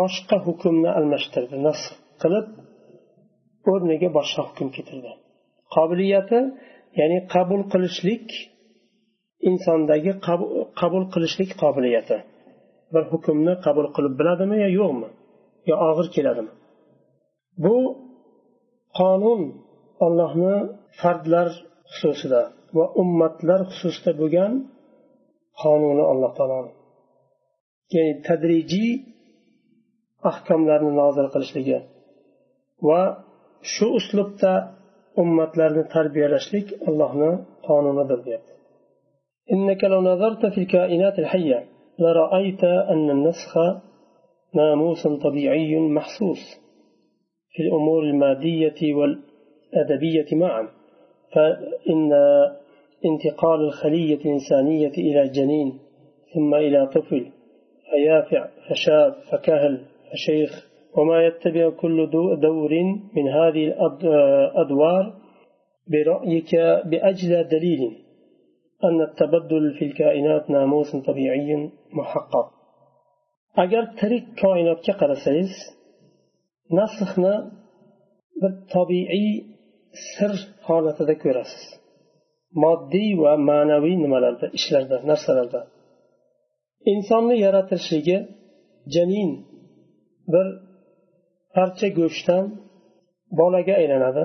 boshqa 0.00 0.36
hukmni 0.46 0.90
almashtirdi. 0.98 1.56
Nasx 1.66 1.84
qilib 2.22 2.46
o'rniga 3.70 4.08
boshqa 4.18 4.42
hukm 4.48 4.68
keltirdi 4.76 5.12
qobiliyati 5.76 6.38
ya'ni 7.00 7.18
qabul 7.34 7.62
qilishlik 7.72 8.26
insondagi 9.50 10.12
qabul 10.80 11.04
qilishlik 11.14 11.50
qobiliyati. 11.62 12.16
Bir 12.92 13.02
hukmni 13.12 13.54
qabul 13.66 13.86
qilib 13.96 14.14
biladimi 14.20 14.56
yo 14.64 14.68
yo'qmi? 14.80 15.08
Yo 15.68 15.74
og'ir 15.88 16.06
keladimi? 16.16 16.52
Bu 17.64 17.76
qonun 18.98 19.40
ollohni 20.06 20.56
fardlar 21.00 21.48
xususida 21.94 22.42
va 22.76 22.84
ummatlar 23.02 23.60
xususida 23.70 24.12
bo'lgan 24.20 24.52
qonuni 25.62 26.04
alloh 26.12 26.32
taoloni 26.38 26.72
ya'ni 27.94 28.12
tadrijiy 28.26 28.90
ahkomlarni 30.30 30.92
nozil 31.00 31.26
qilishligi 31.34 31.78
va 32.88 33.02
shu 33.72 33.86
uslubda 33.98 34.52
ummatlarni 35.22 35.84
tarbiyalashlik 35.94 36.68
allohni 36.88 37.30
qonunidir 37.66 38.20
deyapti. 38.26 38.54
إنك 39.52 39.84
لو 39.84 40.00
نظرت 40.00 40.46
في 40.46 40.58
الكائنات 40.58 41.18
الحية 41.18 41.58
لرأيت 41.98 42.64
أن 42.64 43.10
النسخ 43.10 43.52
ناموس 44.54 45.06
طبيعي 45.06 45.78
محسوس 45.78 46.42
في 47.52 47.62
الأمور 47.62 48.02
المادية 48.02 48.94
والأدبية 48.94 50.26
معا 50.32 50.68
فإن 51.32 52.12
انتقال 53.04 53.60
الخلية 53.60 54.14
الإنسانية 54.14 54.88
إلى 54.98 55.28
جنين 55.28 55.78
ثم 56.34 56.54
إلى 56.54 56.86
طفل 56.86 57.26
فيافع 57.90 58.48
فشاب 58.68 59.14
فكهل 59.30 59.74
فشيخ 60.12 60.68
وما 60.96 61.26
يتبع 61.26 61.70
كل 61.70 62.10
دور 62.46 62.72
من 63.16 63.28
هذه 63.28 63.64
الأدوار 63.66 65.04
برأيك 65.90 66.52
بأجل 66.90 67.48
دليل 67.48 67.82
أن 68.84 69.00
التبدل 69.08 69.74
في 69.78 69.84
الكائنات 69.84 70.50
ناموس 70.50 70.96
طبيعي 70.96 71.70
محقق 71.92 72.54
agar 73.62 73.84
tirik 74.00 74.26
koinotga 74.42 74.94
qarasangiz 75.00 75.52
nasxni 76.78 77.34
bir 78.40 78.52
tabiiy 78.74 79.28
sir 80.12 80.32
holatida 80.66 81.14
ko'rasiz 81.24 81.64
moddiy 82.62 83.10
va 83.22 83.32
ma'naviy 83.50 83.96
nimalarda 84.04 84.46
ishlarda 84.58 84.96
narsalarda 85.10 85.60
insonni 86.92 87.36
yaratilishligi 87.46 88.18
janin 88.94 89.30
bir 90.32 90.46
parcha 91.56 91.88
go'shtdan 91.98 92.44
bolaga 93.38 93.74
aylanadi. 93.80 94.24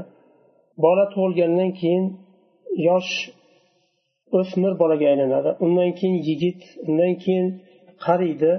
Bola 0.86 1.06
tug'ilgandan 1.14 1.72
keyin 1.80 2.06
yosh 2.88 3.14
o'smir 4.38 4.74
bolaga 4.82 5.06
aylanadi. 5.12 5.50
Undan 5.66 5.92
keyin 6.00 6.18
yigit 6.30 6.62
undan 6.88 7.14
keyin 7.24 7.48
qariydi 8.06 8.52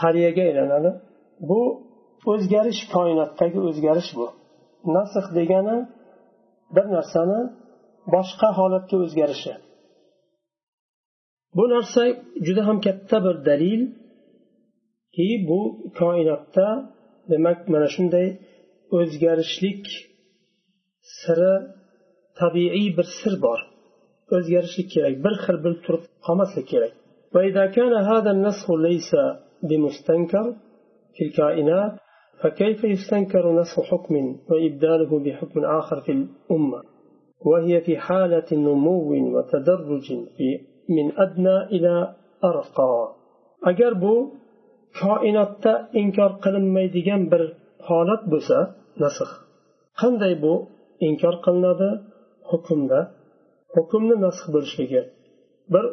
qariyaga 0.00 0.42
aylanadi. 0.48 0.90
Bu 1.48 1.60
o'zgarish 2.32 2.82
koinotdagi 2.94 3.58
o'zgarish 3.68 4.10
bu. 4.18 4.26
Nasx 4.94 5.26
degani 5.38 5.76
bir 6.76 6.86
narsani 6.96 7.40
boshqa 8.14 8.48
holatga 8.58 8.96
o'zgarishi. 9.04 9.54
Bu 11.56 11.64
narsa 11.74 12.02
juda 12.46 12.62
ham 12.68 12.78
katta 12.86 13.16
bir 13.26 13.36
dalilki 13.48 15.28
bu 15.48 15.60
koinotda 16.00 16.66
demak 17.30 17.58
mana 17.72 17.88
shunday 17.94 18.26
o'zgarishlik 18.98 19.84
siri 21.20 21.54
tabiiy 22.40 22.88
bir 22.96 23.06
sir 23.18 23.34
bor. 23.44 23.60
O'zgarishlik 24.36 24.88
kerak 24.94 25.14
bir 25.24 25.34
xil 25.44 25.56
bo'lib 25.64 25.80
turib 25.86 26.04
qolmaslik 26.26 26.68
kerak. 26.74 26.94
وإذا 27.34 27.66
كان 27.66 27.94
هذا 27.94 28.30
النسخ 28.30 28.70
ليس 28.70 29.10
بمستنكر 29.62 30.54
في 31.14 31.24
الكائنات 31.26 31.92
فكيف 32.42 32.84
يستنكر 32.84 33.44
نسخ 33.60 33.82
حكم 33.90 34.14
وإبداله 34.50 35.18
بحكم 35.24 35.64
آخر 35.64 36.00
في 36.00 36.12
الأمة 36.12 36.82
وهي 37.46 37.80
في 37.80 37.98
حالة 37.98 38.44
نمو 38.52 39.12
وتدرج 39.34 40.06
في 40.36 40.60
من 40.88 41.06
أدنى 41.18 41.56
إلى 41.64 42.14
أرقى 42.44 43.14
أجر 43.64 43.92
بو 43.94 44.28
koinotda 45.00 45.72
inkor 46.02 46.32
qilinmaydigan 46.44 47.22
bir 47.32 47.42
holat 47.88 48.22
bo'lsa 48.32 48.56
nasx 49.02 49.30
qanday 50.00 50.34
bu 50.44 50.54
inkor 51.08 51.34
qilinadi? 51.44 51.90
Hukmda. 52.50 53.00
Hukmni 53.74 54.16
nasx 54.26 54.46
bo'lishligi. 54.54 55.02
Bir 55.72 55.84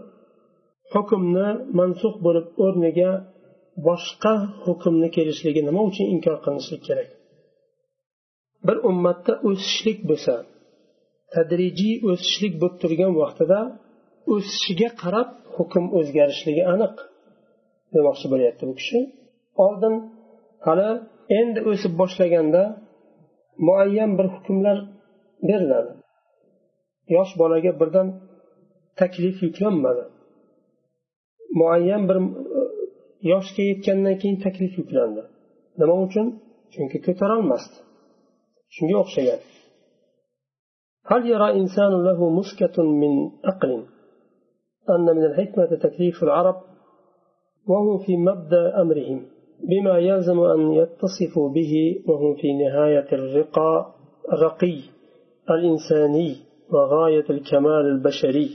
hukmni 0.93 1.47
mansux 1.79 2.15
bo'lib 2.25 2.47
o'rniga 2.65 3.11
boshqa 3.87 4.33
hukmni 4.65 5.09
kelishligi 5.15 5.61
nima 5.67 5.81
uchun 5.89 6.05
inkor 6.15 6.37
qilinishlik 6.45 6.81
kerak? 6.87 7.09
Bir 8.67 8.77
ummatda 8.89 9.33
o'sishlik 9.49 9.99
bo'lsa 10.09 10.33
tadrijiy 11.33 11.95
o'sishlik 12.11 12.53
bo'lib 12.61 12.77
turgan 12.83 13.13
vaqtida 13.21 13.59
o'sishiga 14.33 14.89
qarab 15.03 15.29
hukm 15.55 15.85
o'zgarishligi 15.99 16.63
aniq. 16.73 16.95
demoqchi 17.94 18.26
bo'lyapti 18.32 18.64
bu 18.68 18.74
kishi 18.80 18.99
oldin 19.64 19.94
hali 20.66 20.88
endi 21.38 21.61
o'sib 21.70 21.92
boshlaganda 22.01 22.62
muayyan 23.66 24.11
bir 24.18 24.26
hukmlar 24.34 24.76
beriladi 25.49 25.92
yosh 27.16 27.32
bolaga 27.40 27.72
birdan 27.80 28.09
taklif 29.01 29.36
yuklanmadi 29.46 30.05
muayyan 31.61 32.03
bir 32.09 32.18
yoshga 33.32 33.62
yetgandan 33.70 34.14
keyin 34.20 34.38
taklif 34.46 34.72
yuklandi 34.80 35.22
nima 35.80 35.96
uchun 36.07 36.26
chunki 36.74 36.99
ko'tarolmasdi 37.07 37.78
shunga 38.74 38.96
o'xshagan 39.05 39.40
هل 41.11 41.22
يرى 41.32 41.49
إنسان 41.61 41.92
له 42.09 42.20
مسكة 42.38 42.76
من 43.03 43.12
عقل 43.49 43.72
أن 44.94 45.07
من 45.16 45.24
الحكمة 45.30 45.70
تكليف 45.86 46.16
العرب 46.26 46.59
وهم 47.70 47.99
في 48.05 48.16
مبدأ 48.28 48.82
أمرهم 48.82 49.18
بما 49.70 49.99
يلزم 49.99 50.40
أن 50.55 50.61
يتصفوا 50.72 51.49
به 51.57 51.72
وهم 52.09 52.34
في 52.40 52.49
نهاية 52.62 53.09
الرقى 53.12 53.94
الرقي 54.32 54.78
الإنساني 55.51 56.30
وغاية 56.72 57.26
الكمال 57.30 57.84
البشري 57.94 58.51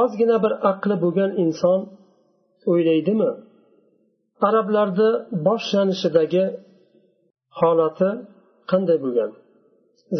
ozgina 0.00 0.36
bir 0.44 0.52
aqli 0.70 0.96
bo'lgan 1.04 1.30
inson 1.44 1.80
o'ylaydimi 2.70 3.30
arablarni 4.48 5.10
boshlanishidagi 5.46 6.44
holati 7.60 8.10
qanday 8.70 8.98
bo'lgan 9.04 9.30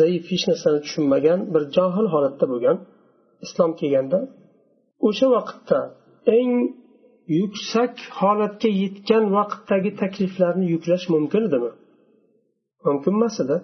zaif 0.01 0.23
hech 0.33 0.45
narsani 0.51 0.79
tushunmagan 0.85 1.39
bir 1.53 1.63
johil 1.77 2.07
holatda 2.15 2.47
bo'lgan 2.53 2.77
islom 3.45 3.71
kelganda 3.81 4.19
o'sha 5.09 5.27
vaqtda 5.37 5.79
eng 6.39 6.53
yuksak 7.40 7.94
holatga 8.20 8.70
yetgan 8.84 9.24
vaqtdagi 9.38 9.92
takliflarni 10.02 10.66
yuklash 10.74 11.06
mumkin 11.14 11.42
edimi? 11.50 11.72
Mumkin 12.88 13.14
emas 13.20 13.36
edi. 13.44 13.58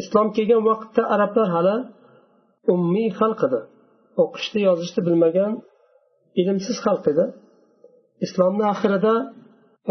Islom 0.00 0.28
kelgan 0.36 0.62
vaqtda 0.70 1.02
arablar 1.14 1.48
hali 1.56 1.76
ummiy 2.74 3.08
xalq 3.18 3.40
edi. 3.48 3.60
O'qishni 4.22 4.60
yozishni 4.68 5.00
bilmagan 5.06 5.52
ilmsiz 6.40 6.76
xalq 6.84 7.04
edi. 7.12 7.24
Islomni 8.26 8.64
oxirida 8.72 9.14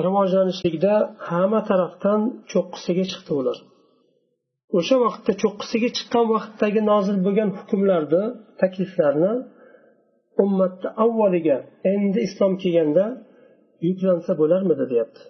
rivojlanishlikda 0.05 0.93
hamma 1.29 1.61
tarafdan 1.69 2.19
cho'qqisiga 2.51 3.05
chiqdi 3.11 3.31
ular. 3.41 3.57
O'sha 4.77 4.95
vaqtda 5.05 5.31
cho'qqisiga 5.41 5.89
chiqqan 5.97 6.25
vaqtdagi 6.35 6.81
nozil 6.91 7.17
bo'lgan 7.25 7.49
hukmlarni 7.57 8.23
takliflarni 8.61 9.33
ummatni 10.45 10.89
avvaliga 11.05 11.57
endi 11.93 12.19
islom 12.27 12.53
kelganda 12.61 13.05
yuklansa 13.87 14.31
bo'larmidi 14.41 14.85
deyapti. 14.91 15.21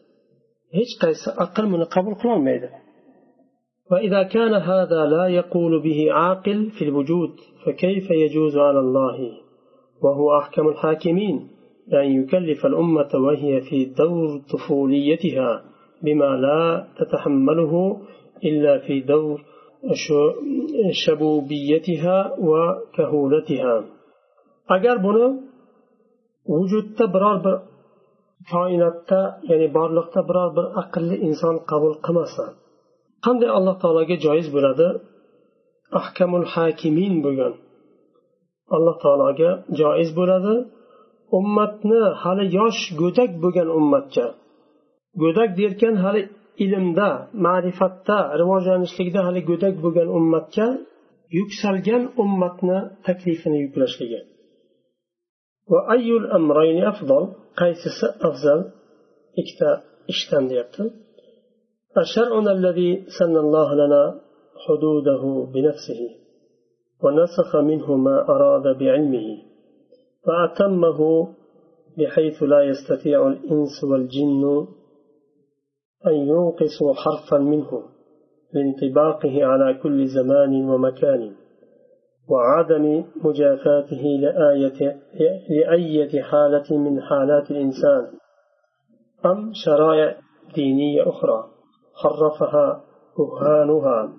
Hech 0.77 0.93
qaysi 1.03 1.29
aql 1.45 1.65
buni 1.73 1.85
qabul 1.95 2.15
qilolmaydi. 2.21 2.69
وإذا 3.91 4.23
كان 4.23 4.53
هذا 4.53 5.05
لا 5.05 5.27
يقول 5.27 5.73
به 5.85 5.99
عاقل 6.11 6.59
في 6.75 6.83
الوجود 6.87 7.33
فكيف 7.65 8.11
يجوز 8.11 8.57
على 8.57 8.79
الله 8.79 9.17
وهو 10.03 10.27
أحكم 10.39 10.67
الحاكمين 10.67 11.47
أن 11.93 12.07
يكلف 12.21 12.65
الأمة 12.65 13.09
وهي 13.25 13.61
في 13.61 13.85
دور 13.85 14.41
طفوليتها 14.51 15.63
بما 16.03 16.25
لا 16.25 16.87
تتحمله 16.99 17.73
إلا 18.43 18.79
في 18.79 19.01
دور 19.01 19.41
شبوبيتها 20.91 22.35
وكهولتها 22.39 23.85
agar 24.75 24.95
buni 25.05 25.25
vujudda 26.53 27.05
biror 27.15 27.37
bir 27.45 27.55
koinotda 28.51 29.19
ya'ni 29.49 29.67
borliqda 29.77 30.21
biror 30.29 30.49
bir 30.57 30.65
aqlli 30.81 31.15
inson 31.27 31.55
qabul 31.71 31.93
qilmasa 32.05 32.43
qanday 33.25 33.49
alloh 33.57 33.75
taologa 33.83 34.15
joiz 34.25 34.47
bo'ladi? 34.55 34.87
Ahkamul 35.99 36.47
hakimin 36.53 37.13
bo'lgan 37.25 37.53
alloh 38.75 38.95
taologa 39.03 39.49
joiz 39.79 40.09
bo'ladi. 40.19 40.53
Ummatni 41.39 42.01
hali 42.23 42.45
yosh 42.59 42.81
go'dak 43.01 43.31
bo'lgan 43.43 43.69
ummatga 43.79 44.25
go'dak 45.21 45.49
derkan 45.59 45.95
hali 46.03 46.21
ilmda 46.65 47.09
ma'rifatda 47.45 48.17
rivojlanishlikda 48.41 49.19
hali 49.27 49.41
go'dak 49.49 49.75
bo'lgan 49.83 50.07
ummatga 50.17 50.67
yuksalgan 51.37 52.03
ummatni 52.23 52.77
taklifini 53.07 53.57
yuklashligi 53.65 54.19
وأي 55.71 56.11
الأمرين 56.17 56.83
أفضل؟ 56.83 57.27
قيس 57.57 58.03
أفضل. 58.21 58.71
إكتا 59.39 59.83
إشتان 60.09 60.47
ديبتن. 60.47 60.91
الشرع 61.97 62.39
الذي 62.39 63.05
سن 63.19 63.37
الله 63.37 63.73
لنا 63.73 64.21
حدوده 64.67 65.51
بنفسه 65.53 66.01
ونسخ 67.03 67.55
منه 67.55 67.95
ما 67.95 68.29
أراد 68.29 68.77
بعلمه 68.77 69.37
فأتمه 70.25 71.27
بحيث 71.97 72.43
لا 72.43 72.61
يستطيع 72.63 73.27
الإنس 73.27 73.83
والجن 73.83 74.67
أن 76.07 76.13
ينقصوا 76.13 76.93
حرفا 76.93 77.37
منه 77.37 77.83
لانطباقه 78.53 79.45
على 79.45 79.79
كل 79.83 80.07
زمان 80.07 80.69
ومكان. 80.69 81.35
وعدم 82.31 83.03
مجافاته 83.23 84.03
لآية 84.21 85.01
لأية 85.49 86.21
حالة 86.21 86.77
من 86.77 87.01
حالات 87.01 87.51
الإنسان. 87.51 88.07
أم 89.25 89.51
شرائع 89.65 90.17
دينية 90.55 91.09
أخرى 91.09 91.43
حرفها 91.95 92.83
كهانها 93.17 94.13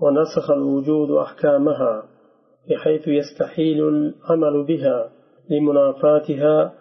ونسخ 0.00 0.50
الوجود 0.50 1.10
أحكامها 1.10 2.02
بحيث 2.70 3.08
يستحيل 3.08 3.88
العمل 3.88 4.64
بها 4.66 5.10
لمنافاتها 5.50 6.74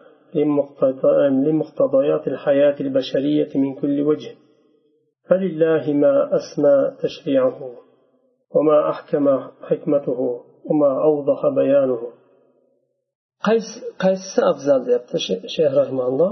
لمقتضيات 1.31 2.27
الحياة 2.27 2.75
البشرية 2.79 3.49
من 3.55 3.75
كل 3.75 4.01
وجه. 4.01 4.35
فلله 5.29 5.93
ما 5.93 6.29
أسمى 6.35 6.91
تشريعه 7.01 7.71
وما 8.55 8.89
أحكم 8.89 9.39
حكمته. 9.61 10.48
qaysi 13.45 13.75
qaysisi 14.03 14.39
afzal 14.51 14.79
deyapti 14.87 15.17
shayx 15.27 15.71
rahimalloh 15.81 16.31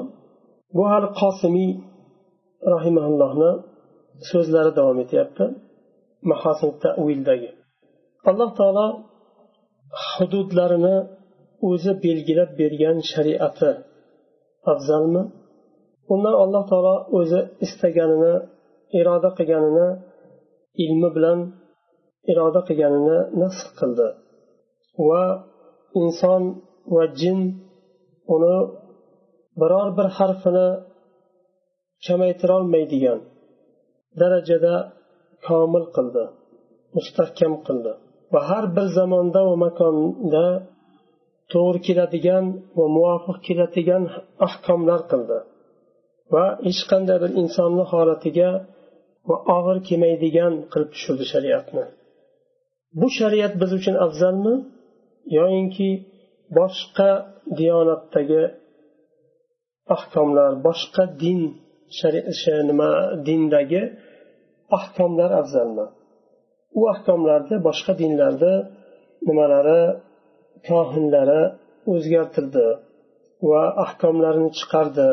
bu 0.76 0.84
hali 0.92 1.08
qosimiy 1.22 1.72
rahimallohni 2.74 3.52
so'zlari 4.30 4.72
davom 4.78 4.98
etyapti 5.06 5.46
mahosin 6.30 6.72
tavildagi 6.84 7.50
alloh 8.30 8.50
taolo 8.60 8.88
hududlarini 10.12 10.96
o'zi 11.70 11.92
belgilab 12.06 12.50
bergan 12.60 12.98
shariati 13.12 13.72
afzalmi? 14.72 15.24
Undan 16.14 16.36
alloh 16.44 16.64
taolo 16.72 16.96
o'zi 17.20 17.40
istaganini 17.66 18.34
iroda 19.00 19.30
qilganini 19.38 19.88
ilmi 20.84 21.10
bilan 21.16 21.40
iroda 22.32 22.62
qilganini 22.68 23.20
nasx 23.42 23.68
qildi. 23.80 24.08
Va 25.08 25.24
inson 26.02 26.42
va 26.96 27.04
jin 27.20 27.40
uni 28.36 28.58
biror 29.62 29.90
bir 29.98 30.08
harfini 30.18 30.68
kamaytirolmaydigan 32.06 33.20
darajada 34.20 34.76
komil 35.48 35.86
qildi 35.96 36.24
mustahkam 36.96 37.54
qildi. 37.68 37.92
Va 38.34 38.42
har 38.50 38.66
bir 38.76 38.88
zamonda 38.98 39.40
va 39.50 39.56
makonda 39.66 40.48
to'g'ri 41.54 41.80
keladigan 41.88 42.46
va 42.78 42.86
muvofiq 42.96 43.38
keladigan 43.48 44.04
ahkomlar 44.48 45.02
qildi. 45.12 45.38
Va 46.34 46.46
hech 46.68 46.82
qanday 46.92 47.18
bir 47.24 47.32
insonni 47.42 47.84
holatiga 47.92 48.50
va 49.30 49.38
og'ir 49.58 49.78
kelmaydigan 49.88 50.54
qilib 50.72 50.90
tushirdi 50.96 51.26
shariatni. 51.34 51.84
Bu 53.00 53.08
shariat 53.18 53.54
biz 53.62 53.72
uchun 53.80 53.96
afzalmi? 54.06 54.56
Yoyinki 55.38 55.90
boshqa 56.58 57.10
diyonatdagi 57.60 58.44
ahkomlar 59.96 60.52
boshqa 60.68 61.04
din 61.22 61.42
nima 62.70 62.92
dindagi 63.28 63.82
ahkomlar 64.78 65.30
afzalmi? 65.42 65.86
U 66.80 66.82
ahkomlarni 66.94 67.58
boshqa 67.68 67.94
dinlarda 68.02 68.54
nimalari 69.28 69.82
kohinlari 70.70 71.42
o'zgartirdi 71.94 72.68
va 73.50 73.64
ahkomlarini 73.86 74.52
chiqardi 74.60 75.10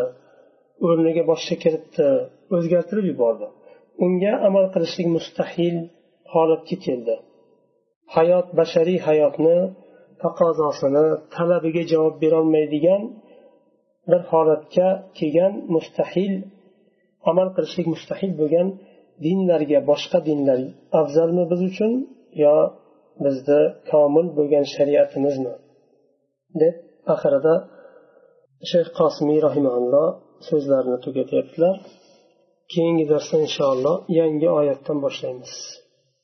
o'rniga 0.86 1.22
boshqa 1.32 1.56
kiritdi 1.64 2.08
o'zgartirib 2.56 3.06
yubordi. 3.12 3.46
Unga 4.04 4.32
amal 4.48 4.64
qilishlik 4.74 5.08
mustahil 5.16 5.76
holatga 6.32 6.76
keldi. 6.86 7.16
Hayot 8.14 8.46
bashariy 8.58 8.98
hayotni 9.06 9.56
taqozosini 10.22 11.06
talabiga 11.34 11.82
javob 11.92 12.14
berolmaydigan 12.22 13.02
bir 14.10 14.22
holatga 14.30 14.88
kelgan 15.18 15.52
mustahil 15.74 16.34
amal 17.30 17.48
qilishlik 17.56 17.86
mustahil 17.94 18.32
bo'lgan 18.40 18.68
dinlarga 19.24 19.78
boshqa 19.90 20.18
dinlar 20.28 20.58
afzalmi 21.00 21.44
biz 21.52 21.60
uchun 21.70 21.92
yo 22.44 22.56
bizni 23.24 23.60
komil 23.90 24.26
bo'lgan 24.38 24.64
shariatimizmi? 24.74 25.54
deb 26.62 26.74
oxirida 27.14 27.54
shayx 28.70 28.88
qosimiy 28.98 29.40
rahimalloh 29.46 30.08
so'zlarini 30.48 30.98
tugatyaptilar. 31.04 31.74
Keyingi 32.72 33.04
darsda 33.12 33.36
inshaalloh 33.46 33.96
yangi 34.20 34.48
oyatdan 34.58 34.98
boshlaymiz. 35.04 35.52